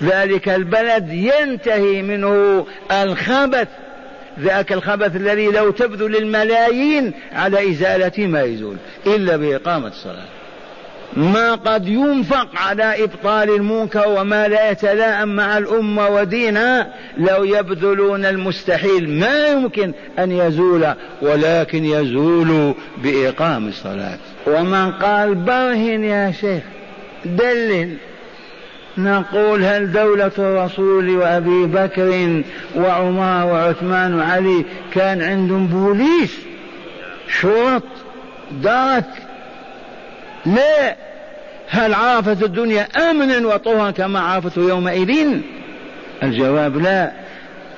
ذلك 0.02 0.48
البلد 0.48 1.08
ينتهي 1.12 2.02
منه 2.02 2.66
الخبث. 2.92 3.68
ذاك 4.40 4.72
الخبث 4.72 5.16
الذي 5.16 5.46
لو 5.46 5.70
تبذل 5.70 6.16
الملايين 6.16 7.12
على 7.32 7.70
إزالة 7.70 8.26
ما 8.26 8.42
يزول 8.42 8.76
إلا 9.06 9.36
بإقامة 9.36 9.88
الصلاة. 9.88 10.26
ما 11.16 11.54
قد 11.54 11.88
ينفق 11.88 12.48
على 12.54 13.04
إبطال 13.04 13.50
المنكر 13.50 14.08
وما 14.08 14.48
لا 14.48 14.70
يتلائم 14.70 15.28
مع 15.28 15.58
الأمة 15.58 16.08
ودينها 16.08 16.94
لو 17.18 17.44
يبذلون 17.44 18.24
المستحيل. 18.24 19.10
ما 19.10 19.46
يمكن 19.46 19.92
أن 20.18 20.32
يزول 20.32 20.86
ولكن 21.22 21.84
يزول 21.84 22.74
بإقام 23.02 23.68
الصلاة. 23.68 24.18
ومن 24.46 24.92
قال 24.92 25.34
برهن 25.34 26.04
يا 26.04 26.32
شيخ 26.40 26.62
دلل. 27.24 27.96
نقول 28.98 29.64
هل 29.64 29.92
دولة 29.92 30.32
الرسول 30.38 31.10
وأبي 31.10 31.66
بكر 31.66 32.42
وعمر 32.76 33.46
وعثمان 33.46 34.14
وعلي 34.14 34.64
كان 34.92 35.22
عندهم 35.22 35.66
بوليس؟ 35.66 36.40
شرط 37.28 37.82
درك. 38.52 39.04
لا. 40.46 40.96
هل 41.68 41.94
عرفت 41.94 42.42
الدنيا 42.42 42.88
امنا 43.10 43.46
وطهرا 43.46 43.90
كما 43.90 44.20
عرفته 44.20 44.62
يومئذ؟ 44.62 45.40
الجواب 46.22 46.76
لا 46.76 47.12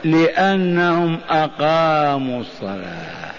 لأنهم 0.05 1.19
أقاموا 1.31 2.41
الصلاة. 2.41 3.33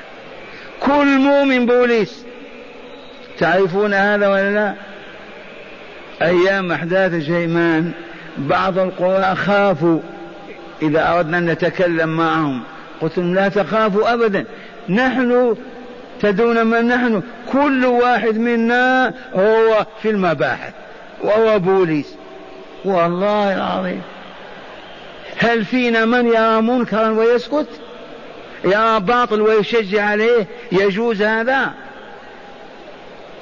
كل 0.79 1.19
مؤمن 1.19 1.65
بوليس 1.65 2.25
تعرفون 3.39 3.93
هذا 3.93 4.27
ولا 4.27 4.51
لا؟ 4.51 4.73
أيام 6.21 6.71
أحداث 6.71 7.13
الجيمان 7.13 7.91
بعض 8.37 8.79
القراء 8.79 9.35
خافوا. 9.35 9.99
إذا 10.81 11.09
أردنا 11.09 11.37
أن 11.37 11.45
نتكلم 11.45 12.09
معهم 12.09 12.63
قلت 13.01 13.17
لهم 13.17 13.35
لا 13.35 13.49
تخافوا 13.49 14.13
ابدا. 14.13 14.45
نحن 14.89 15.55
تدون 16.21 16.67
من 16.67 16.87
نحن؟ 16.87 17.21
كل 17.51 17.85
واحد 17.85 18.37
منا 18.37 19.13
هو 19.35 19.85
في 20.01 20.09
المباحث 20.09 20.73
وهو 21.21 21.59
بوليس. 21.59 22.15
والله 22.85 23.55
العظيم. 23.55 24.01
هل 25.37 25.65
فينا 25.65 26.05
من 26.05 26.27
يرى 26.27 26.61
منكرا 26.61 27.09
ويسكت؟ 27.09 27.67
يرى 28.65 28.99
باطل 28.99 29.41
ويشجع 29.41 30.05
عليه؟ 30.05 30.47
يجوز 30.71 31.21
هذا؟ 31.21 31.73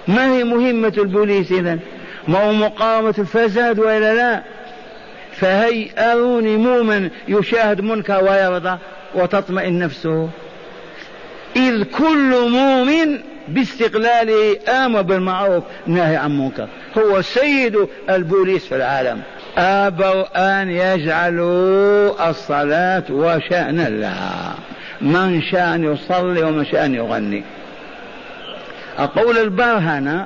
ما 0.08 0.34
هي 0.34 0.44
مهمة 0.44 0.94
البوليس 0.98 1.52
إذا 1.52 1.80
ما 2.28 2.44
هو 2.44 2.54
مقاومة 2.54 3.16
الفساد 3.18 3.80
وإلا 3.80 4.14
لا؟ 4.14 4.42
فهي 5.32 5.88
أروني 5.98 6.58
مؤمن 6.58 7.10
يشاهد 7.28 7.82
منكر 7.82 8.24
ويرضى 8.24 8.78
وتطمئن 9.16 9.80
نفسه. 9.80 10.30
إذ 11.56 11.84
كل 11.84 12.50
مؤمن 12.50 13.20
باستقلاله 13.48 14.58
آمر 14.68 15.02
بالمعروف 15.02 15.64
نهي 15.88 16.16
عن 16.16 16.38
منكر. 16.38 16.68
هو 16.98 17.22
سيد 17.22 17.88
البوليس 18.10 18.66
في 18.66 18.76
العالم. 18.76 19.22
أبوا 19.58 20.62
أن 20.62 20.70
يجعلوا 20.70 22.30
الصلاة 22.30 23.04
وشأنا 23.10 23.90
لها 23.90 24.56
من 25.02 25.42
شاء 25.42 25.80
يصلي 25.80 26.44
ومن 26.44 26.66
شاء 26.66 26.92
يغني. 26.92 27.44
أقول 28.98 29.38
البرهنة 29.38 30.26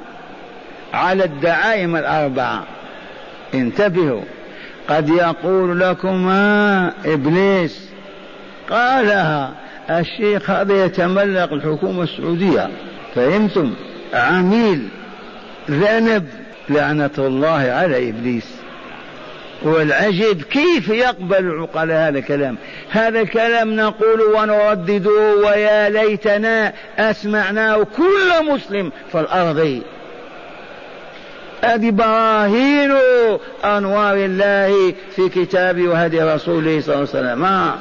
على 0.93 1.23
الدعائم 1.23 1.95
الأربعة. 1.95 2.63
انتبهوا. 3.53 4.21
قد 4.89 5.09
يقول 5.09 5.79
لكما 5.79 6.93
إبليس. 7.05 7.89
قالها 8.69 9.51
الشيخ 9.89 10.49
هذا 10.49 10.85
يتملق 10.85 11.53
الحكومة 11.53 12.03
السعودية. 12.03 12.69
فهمتم؟ 13.15 13.73
عميل. 14.13 14.87
ذنب. 15.71 16.27
لعنة 16.69 17.09
الله 17.17 17.71
على 17.71 18.09
إبليس. 18.09 18.59
والعجب 19.63 20.41
كيف 20.41 20.89
يقبل 20.89 21.37
العقلاء 21.37 22.09
هذا 22.09 22.19
الكلام؟ 22.19 22.57
هذا 22.89 23.21
الكلام 23.21 23.75
نقول 23.75 24.21
ونردده 24.21 25.35
ويا 25.45 25.89
ليتنا 25.89 26.73
أسمعناه 26.97 27.83
كل 27.97 28.45
مسلم 28.53 28.91
في 29.11 29.19
الأرض. 29.19 29.81
هذه 31.63 31.91
براهين 31.91 32.91
أنوار 33.65 34.15
الله 34.15 34.93
في 35.15 35.29
كتابه 35.29 35.87
وهدي 35.87 36.21
رسوله 36.21 36.81
صلى 36.81 36.95
الله 36.95 37.07
عليه 37.13 37.33
وسلم. 37.33 37.71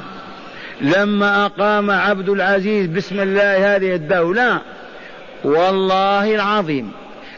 لما 0.81 1.45
أقام 1.45 1.91
عبد 1.91 2.29
العزيز 2.29 2.87
بسم 2.87 3.19
الله 3.19 3.75
هذه 3.75 3.95
الدولة 3.95 4.61
والله 5.43 6.35
العظيم 6.35 6.91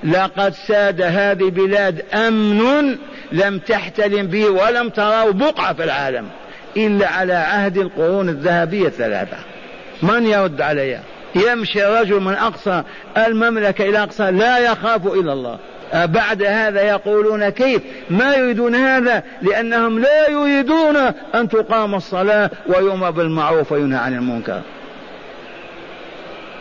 لقد 0.04 0.54
ساد 0.54 1.02
هذه 1.02 1.50
بلاد 1.50 2.02
أمن 2.14 2.98
لم 3.32 3.60
تحتلم 3.60 4.28
به 4.28 4.50
ولم 4.50 4.90
تروا 4.90 5.32
بقعة 5.32 5.74
في 5.74 5.84
العالم 5.84 6.26
إلا 6.78 7.08
على 7.08 7.34
عهد 7.34 7.78
القرون 7.78 8.30
الذهبية 8.30 8.88
الثلاثة. 8.88 9.38
من 10.04 10.26
يرد 10.26 10.62
عليها؟ 10.62 11.04
يمشي 11.36 11.84
رجل 11.84 12.20
من 12.20 12.34
أقصى 12.34 12.84
المملكة 13.18 13.90
إلى 13.90 14.04
أقصى 14.04 14.32
لا 14.32 14.58
يخاف 14.58 15.08
إلا 15.08 15.34
الله. 15.34 15.60
بعد 15.94 16.44
هذا 16.44 16.82
يقولون 16.82 17.50
كيف؟ 17.50 17.82
ما 18.10 18.36
يريدون 18.36 18.76
هذا 18.76 19.24
لأنهم 19.42 20.00
لا 20.00 20.30
يريدون 20.30 20.96
أن 21.36 21.50
تقام 21.50 21.96
الصلاة 21.96 22.50
ويؤمر 22.68 23.12
بالمعروف 23.12 23.72
وينهى 23.72 24.00
عن 24.00 24.14
المنكر. 24.14 24.62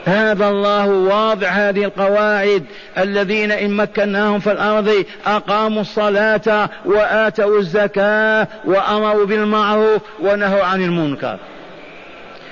هذا 0.05 0.49
الله 0.49 0.89
واضع 0.89 1.49
هذه 1.49 1.85
القواعد. 1.85 2.65
الذين 2.99 3.53
إن 3.53 3.71
مكناهم 3.71 4.39
في 4.39 4.53
الأرض 4.53 5.05
أقاموا 5.27 5.81
الصلاة 5.81 6.69
وآتوا 6.85 7.59
الزكاة 7.59 8.49
وأمروا 8.65 9.27
بالمعروف 9.27 10.03
ونهوا 10.21 10.65
عن 10.65 10.83
المنكر. 10.83 11.39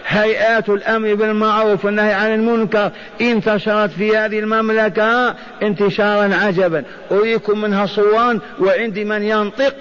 هيئات 0.08 0.68
الأمر 0.68 1.14
بالمعروف 1.14 1.84
والنهي 1.84 2.12
عن 2.12 2.34
المنكر. 2.34 2.90
انتشرت 3.20 3.90
في 3.90 4.16
هذه 4.16 4.38
المملكة 4.38 5.34
انتشارا 5.62 6.34
عجبا. 6.34 6.84
أريكم 7.10 7.60
منها 7.60 7.86
صوان 7.86 8.40
وعندي 8.60 9.04
من 9.04 9.22
ينطق 9.22 9.74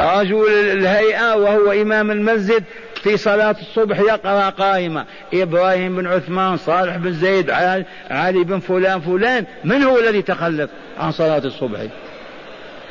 رجل 0.00 0.48
الهيئة 0.48 1.34
وهو 1.34 1.72
إمام 1.72 2.10
المسجد 2.10 2.64
في 3.02 3.16
صلاة 3.16 3.56
الصبح 3.60 4.00
يقرأ 4.00 4.50
قائمة. 4.50 5.04
إبراهيم 5.34 5.96
بن 5.96 6.06
عثمان 6.06 6.56
صالح 6.56 6.96
بن 6.96 7.12
زيد 7.12 7.50
علي 8.10 8.44
بن 8.44 8.58
فلان 8.58 9.00
فلان. 9.00 9.44
من 9.64 9.82
هو 9.82 9.98
الذي 9.98 10.22
تخلف 10.22 10.70
عن 10.98 11.12
صلاة 11.12 11.42
الصبح؟ 11.44 11.80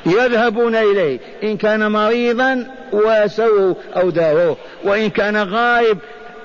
يذهبون 0.05 0.75
إليه. 0.75 1.19
إن 1.43 1.57
كان 1.57 1.91
مريضا 1.91 2.67
واسوه 2.91 3.75
أو 3.95 4.09
داووه. 4.09 4.57
وإن 4.83 5.09
كان 5.09 5.37
غائب 5.37 5.97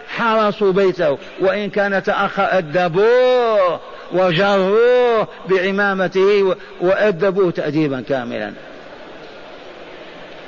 حرسوا 0.09 0.72
بيته. 0.72 1.18
وإن 1.40 1.70
كان 1.70 2.02
تأخر 2.02 2.48
أدبوه 2.50 3.80
وجروه 4.12 5.28
بعمامته 5.48 6.56
وأدبوه 6.80 7.50
تأديبا 7.50 8.04
كاملا. 8.09 8.52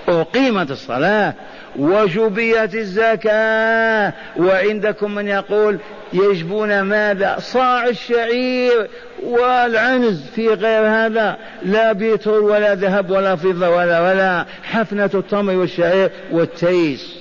أقيمت 0.08 0.70
الصلاة. 0.70 1.34
وجبيت 1.76 2.74
الزكاة. 2.74 4.12
وعندكم 4.36 5.14
من 5.14 5.28
يقول 5.28 5.78
يجبون 6.12 6.80
ماذا؟ 6.80 7.36
صاع 7.38 7.86
الشعير 7.86 8.88
والعنز 9.22 10.26
في 10.34 10.48
غير 10.48 10.86
هذا. 10.86 11.36
لا 11.62 11.92
بيتر 11.92 12.40
ولا 12.40 12.74
ذهب 12.74 13.10
ولا 13.10 13.36
فضة 13.36 13.68
ولا 13.68 14.00
ولا. 14.00 14.44
حفنة 14.62 15.10
التمر 15.14 15.54
والشعير 15.54 16.10
والتيس. 16.30 17.16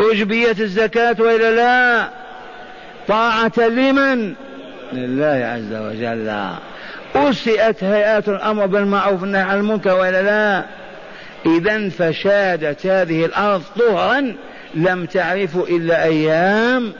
أجبيت 0.00 0.60
الزكاة 0.60 1.16
وإلا 1.18 1.50
لا؟ 1.50 2.08
طاعة 3.08 3.52
لمن؟ 3.58 4.34
لله 4.92 5.46
عز 5.46 5.72
وجل. 5.72 6.34
أسئت 7.14 7.84
هيئات 7.84 8.28
الأمر 8.28 8.66
بالمعروف 8.66 9.22
والنهي 9.22 9.42
عن 9.42 9.58
المنكر 9.58 9.94
وإلا 9.94 10.22
لا؟ 10.22 10.64
إذا 11.46 11.88
فشادت 11.88 12.86
هذه 12.86 13.24
الأرض 13.24 13.62
طهرا 13.78 14.34
لم 14.74 15.06
تعرف 15.06 15.56
إلا 15.56 16.04
أيام 16.04 16.92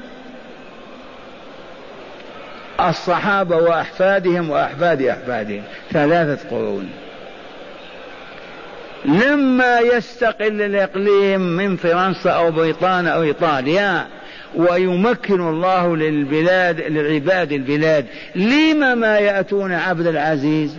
الصحابة 2.81 3.57
وأحفادهم 3.57 4.51
وأحفاد 4.51 5.03
أحفادهم 5.03 5.63
ثلاثة 5.93 6.49
قرون. 6.51 6.91
لما 9.05 9.79
يستقل 9.81 10.63
الإقليم 10.63 11.41
من 11.41 11.77
فرنسا 11.77 12.31
أو 12.31 12.51
بريطانيا 12.51 13.11
أو 13.11 13.23
إيطاليا 13.23 14.07
ويمكن 14.55 15.49
الله 15.49 15.97
للبلاد 15.97 16.81
للعباد 16.81 17.53
البلاد 17.53 18.07
لما 18.35 18.95
ما 18.95 19.19
يأتون 19.19 19.73
عبد 19.73 20.07
العزيز؟ 20.07 20.77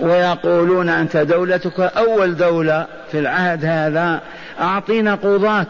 ويقولون 0.00 0.88
أنت 0.88 1.16
دولتك 1.16 1.80
أول 1.80 2.36
دولة 2.36 2.86
في 3.12 3.18
العهد 3.18 3.64
هذا 3.64 4.20
أعطينا 4.60 5.14
قضاة 5.14 5.66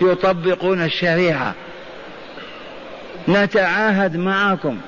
يطبقون 0.00 0.82
الشريعة. 0.82 1.54
نتعاهد 3.28 4.16
معكم. 4.16 4.78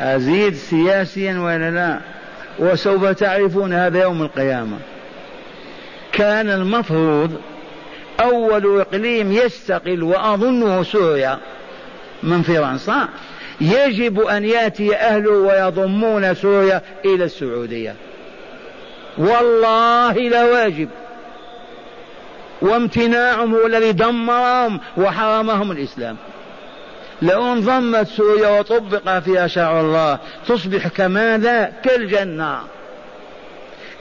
أزيد 0.00 0.54
سياسيا 0.54 1.38
ولا 1.38 1.70
لا؟ 1.70 1.98
وسوف 2.58 3.04
تعرفون 3.04 3.72
هذا 3.72 4.02
يوم 4.02 4.22
القيامة. 4.22 4.78
كان 6.12 6.50
المفروض 6.50 7.40
أول 8.20 8.80
إقليم 8.80 9.32
يستقل 9.32 10.02
وأظنه 10.02 10.82
سوريا 10.82 11.38
من 12.22 12.42
فرنسا. 12.42 13.08
يجب 13.60 14.20
أن 14.20 14.44
يأتي 14.44 14.96
أهله 14.96 15.30
ويضمون 15.30 16.34
سوريا 16.34 16.82
إلى 17.04 17.24
السعودية. 17.24 17.94
والله 19.18 20.28
لواجب 20.28 20.88
وامتناعهم 22.62 23.54
هو 23.54 23.66
الذي 23.66 23.92
دمرهم 23.92 24.80
وحرمهم 24.96 25.72
الإسلام. 25.72 26.16
لو 27.22 27.52
انضمت 27.52 28.08
سوريا 28.08 28.60
وطبق 28.60 29.18
فيها 29.18 29.46
شرع 29.46 29.80
الله 29.80 30.18
تصبح 30.48 30.88
كماذا؟ 30.88 31.72
كالجنة. 31.84 32.58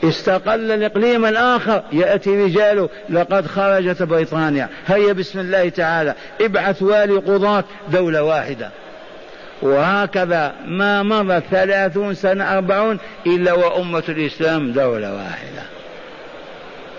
استقل 0.04 0.72
الإقليم 0.72 1.26
الآخر 1.26 1.84
يأتي 1.92 2.44
رجاله 2.44 2.90
لقد 3.10 3.48
خرجت 3.48 4.04
بريطانيا. 4.04 4.70
هيا 4.88 5.14
بسم 5.14 5.40
الله 5.40 5.70
تعالى 5.70 6.14
ابعث 6.42 6.84
والي 6.84 7.14
قضاة 7.14 7.64
دولة 7.92 8.24
واحدة. 8.24 8.72
وهكذا 9.62 10.56
ما 10.66 11.04
مضت 11.04 11.44
ثلاثون 11.52 12.14
سنة 12.14 12.54
أربعون 12.58 13.00
إلا 13.28 13.54
وأمة 13.54 14.04
الإسلام 14.10 14.72
دولة 14.72 15.14
واحدة. 15.14 15.64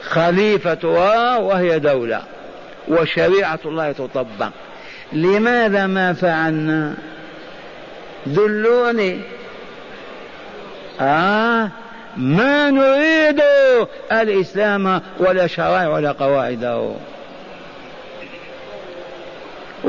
خليفتها 0.03 1.37
وهي 1.37 1.79
دولة 1.79 2.23
وشريعة 2.89 3.59
الله 3.65 3.93
تطبق. 3.93 4.49
لماذا 5.13 5.87
ما 5.87 6.13
فعلنا؟ 6.13 6.95
دلوني. 8.27 9.21
آه 11.01 11.69
ما 12.17 12.71
نريد 12.71 13.43
الإسلام 14.13 15.03
ولا 15.19 15.47
شرائع 15.47 15.89
ولا 15.89 16.13
قواعده. 16.13 16.95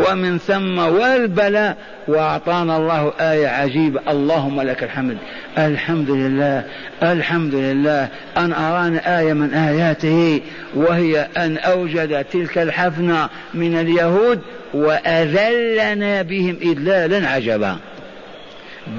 ومن 0.08 0.38
ثم 0.38 0.80
والبلاء 0.80 1.78
وأعطانا 2.08 2.78
الله 2.78 3.14
آية 3.20 3.48
عجيبة. 3.48 4.02
اللهم 4.10 4.62
لك 4.62 4.84
الحمد. 4.84 5.18
الحمد 5.58 6.10
لله. 6.10 6.64
الحمد 7.04 7.56
لله. 7.56 8.08
أن 8.38 8.54
أرانا 8.54 9.20
آية 9.20 9.34
من 9.34 9.54
آياته 9.54 10.42
وهي 10.76 11.28
أن 11.38 11.58
أوجد 11.58 12.26
تلك 12.34 12.58
الحفنة 12.58 13.30
من 13.54 13.80
اليهود 13.80 14.40
وأذلنا 14.74 16.22
بهم 16.22 16.58
إذلالا 16.62 17.28
عجبا. 17.28 17.78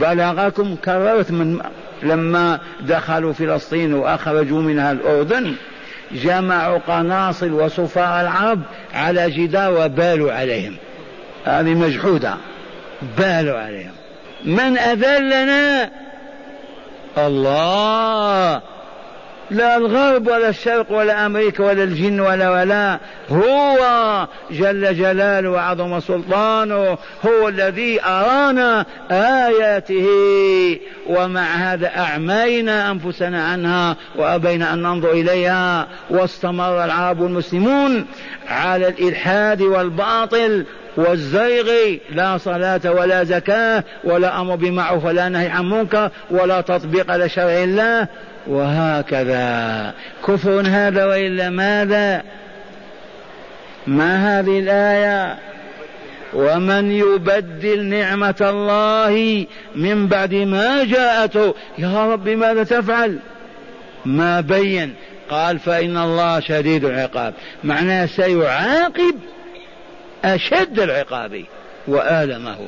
بلغكم 0.01 0.77
كررت 0.85 1.31
من 1.31 1.59
لما 2.03 2.59
دخلوا 2.81 3.33
فلسطين 3.33 3.95
وأخرجوا 3.95 4.63
منها 4.63 4.93
الأردن 4.93 5.55
جمعوا 6.13 6.79
قناصل 6.79 7.53
وصفار 7.53 8.21
العرب 8.21 8.61
على 8.95 9.31
جدار 9.31 9.73
وبالوا 9.73 10.33
عليهم. 10.33 10.77
هذه 11.45 11.75
مجحودة. 11.75 12.35
بالوا 13.19 13.59
عليهم. 13.59 13.93
من 14.45 14.79
أذلنا؟ 14.79 15.91
الله. 17.19 18.63
لا 19.51 19.77
الغرب 19.77 20.27
ولا 20.27 20.49
الشرق 20.49 20.93
ولا 20.93 21.27
أمريكا 21.27 21.65
ولا 21.65 21.85
الجن 21.85 22.21
ولا 22.21 22.51
ولا. 22.51 22.99
هو 23.31 23.79
جل 24.51 24.95
جلاله 24.95 25.51
وعظم 25.51 26.01
سلطانه. 26.01 26.99
هو 27.27 27.49
الذي 27.49 28.03
أرانا 28.05 28.87
آياته. 29.11 30.07
ومع 31.07 31.43
هذا 31.43 31.87
أعمينا 31.99 32.91
أنفسنا 32.91 33.45
عنها 33.45 33.97
وأبينا 34.17 34.73
أن 34.73 34.83
ننظر 34.83 35.11
إليها. 35.11 35.87
واستمر 36.11 36.85
العرب 36.85 37.23
المسلمون 37.23 38.07
على 38.49 38.89
الإلحاد 38.89 39.63
والباطل 39.63 40.65
والزيغ. 40.97 41.97
لا 42.11 42.39
صلاة 42.39 42.81
ولا 42.85 43.25
زكاة 43.25 43.85
ولا 44.05 44.41
أمر 44.41 44.55
بمعروف 44.55 45.05
ولا 45.05 45.29
نهي 45.29 45.49
عن 45.49 45.71
منكر 45.71 46.11
ولا 46.31 46.61
تطبيق 46.61 47.17
لشرع 47.17 47.45
الله. 47.45 48.09
وهكذا. 48.47 49.95
كفر 50.27 50.63
هذا 50.67 51.05
وإلا 51.05 51.51
ماذا؟ 51.51 52.23
ما 53.87 54.41
هذه 54.41 54.59
الآية؟ 54.59 55.39
ومن 56.33 56.93
يبدل 56.93 57.85
نعمة 57.85 58.35
الله 58.41 59.47
من 59.75 60.07
بعد 60.07 60.35
ما 60.35 60.85
جاءته 60.85 61.55
يا 61.79 62.13
رب 62.13 62.29
ماذا 62.29 62.65
تفعل؟ 62.65 63.19
ما 64.05 64.41
بين. 64.41 64.95
قال 65.31 65.59
فإن 65.59 65.97
الله 65.97 66.41
شديد 66.41 66.85
العقاب. 66.85 67.35
معناه 67.65 68.07
سيعاقب 68.07 69.15
أشد 70.25 70.81
العقاب 70.81 71.45
وآلمه. 71.89 72.59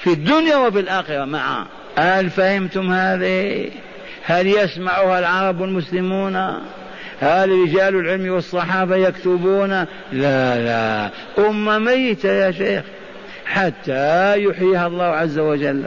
في 0.00 0.10
الدنيا 0.12 0.56
وفي 0.56 0.80
الآخرة 0.80 1.24
معا 1.24 1.66
هل 1.98 2.30
فهمتم 2.30 2.92
هذه؟ 2.92 3.70
هل 4.26 4.46
يسمعها 4.46 5.18
العرب 5.18 5.62
المسلمون؟ 5.62 6.36
هل 7.20 7.50
رجال 7.50 7.94
العلم 7.94 8.34
والصحابة 8.34 8.96
يكتبون؟ 8.96 9.70
لا 10.12 10.58
لا. 10.58 11.10
أمة 11.38 11.78
ميتة 11.78 12.28
يا 12.28 12.50
شيخ. 12.50 12.82
حتى 13.46 14.42
يحييها 14.42 14.86
الله 14.86 15.04
عز 15.04 15.38
وجل. 15.38 15.84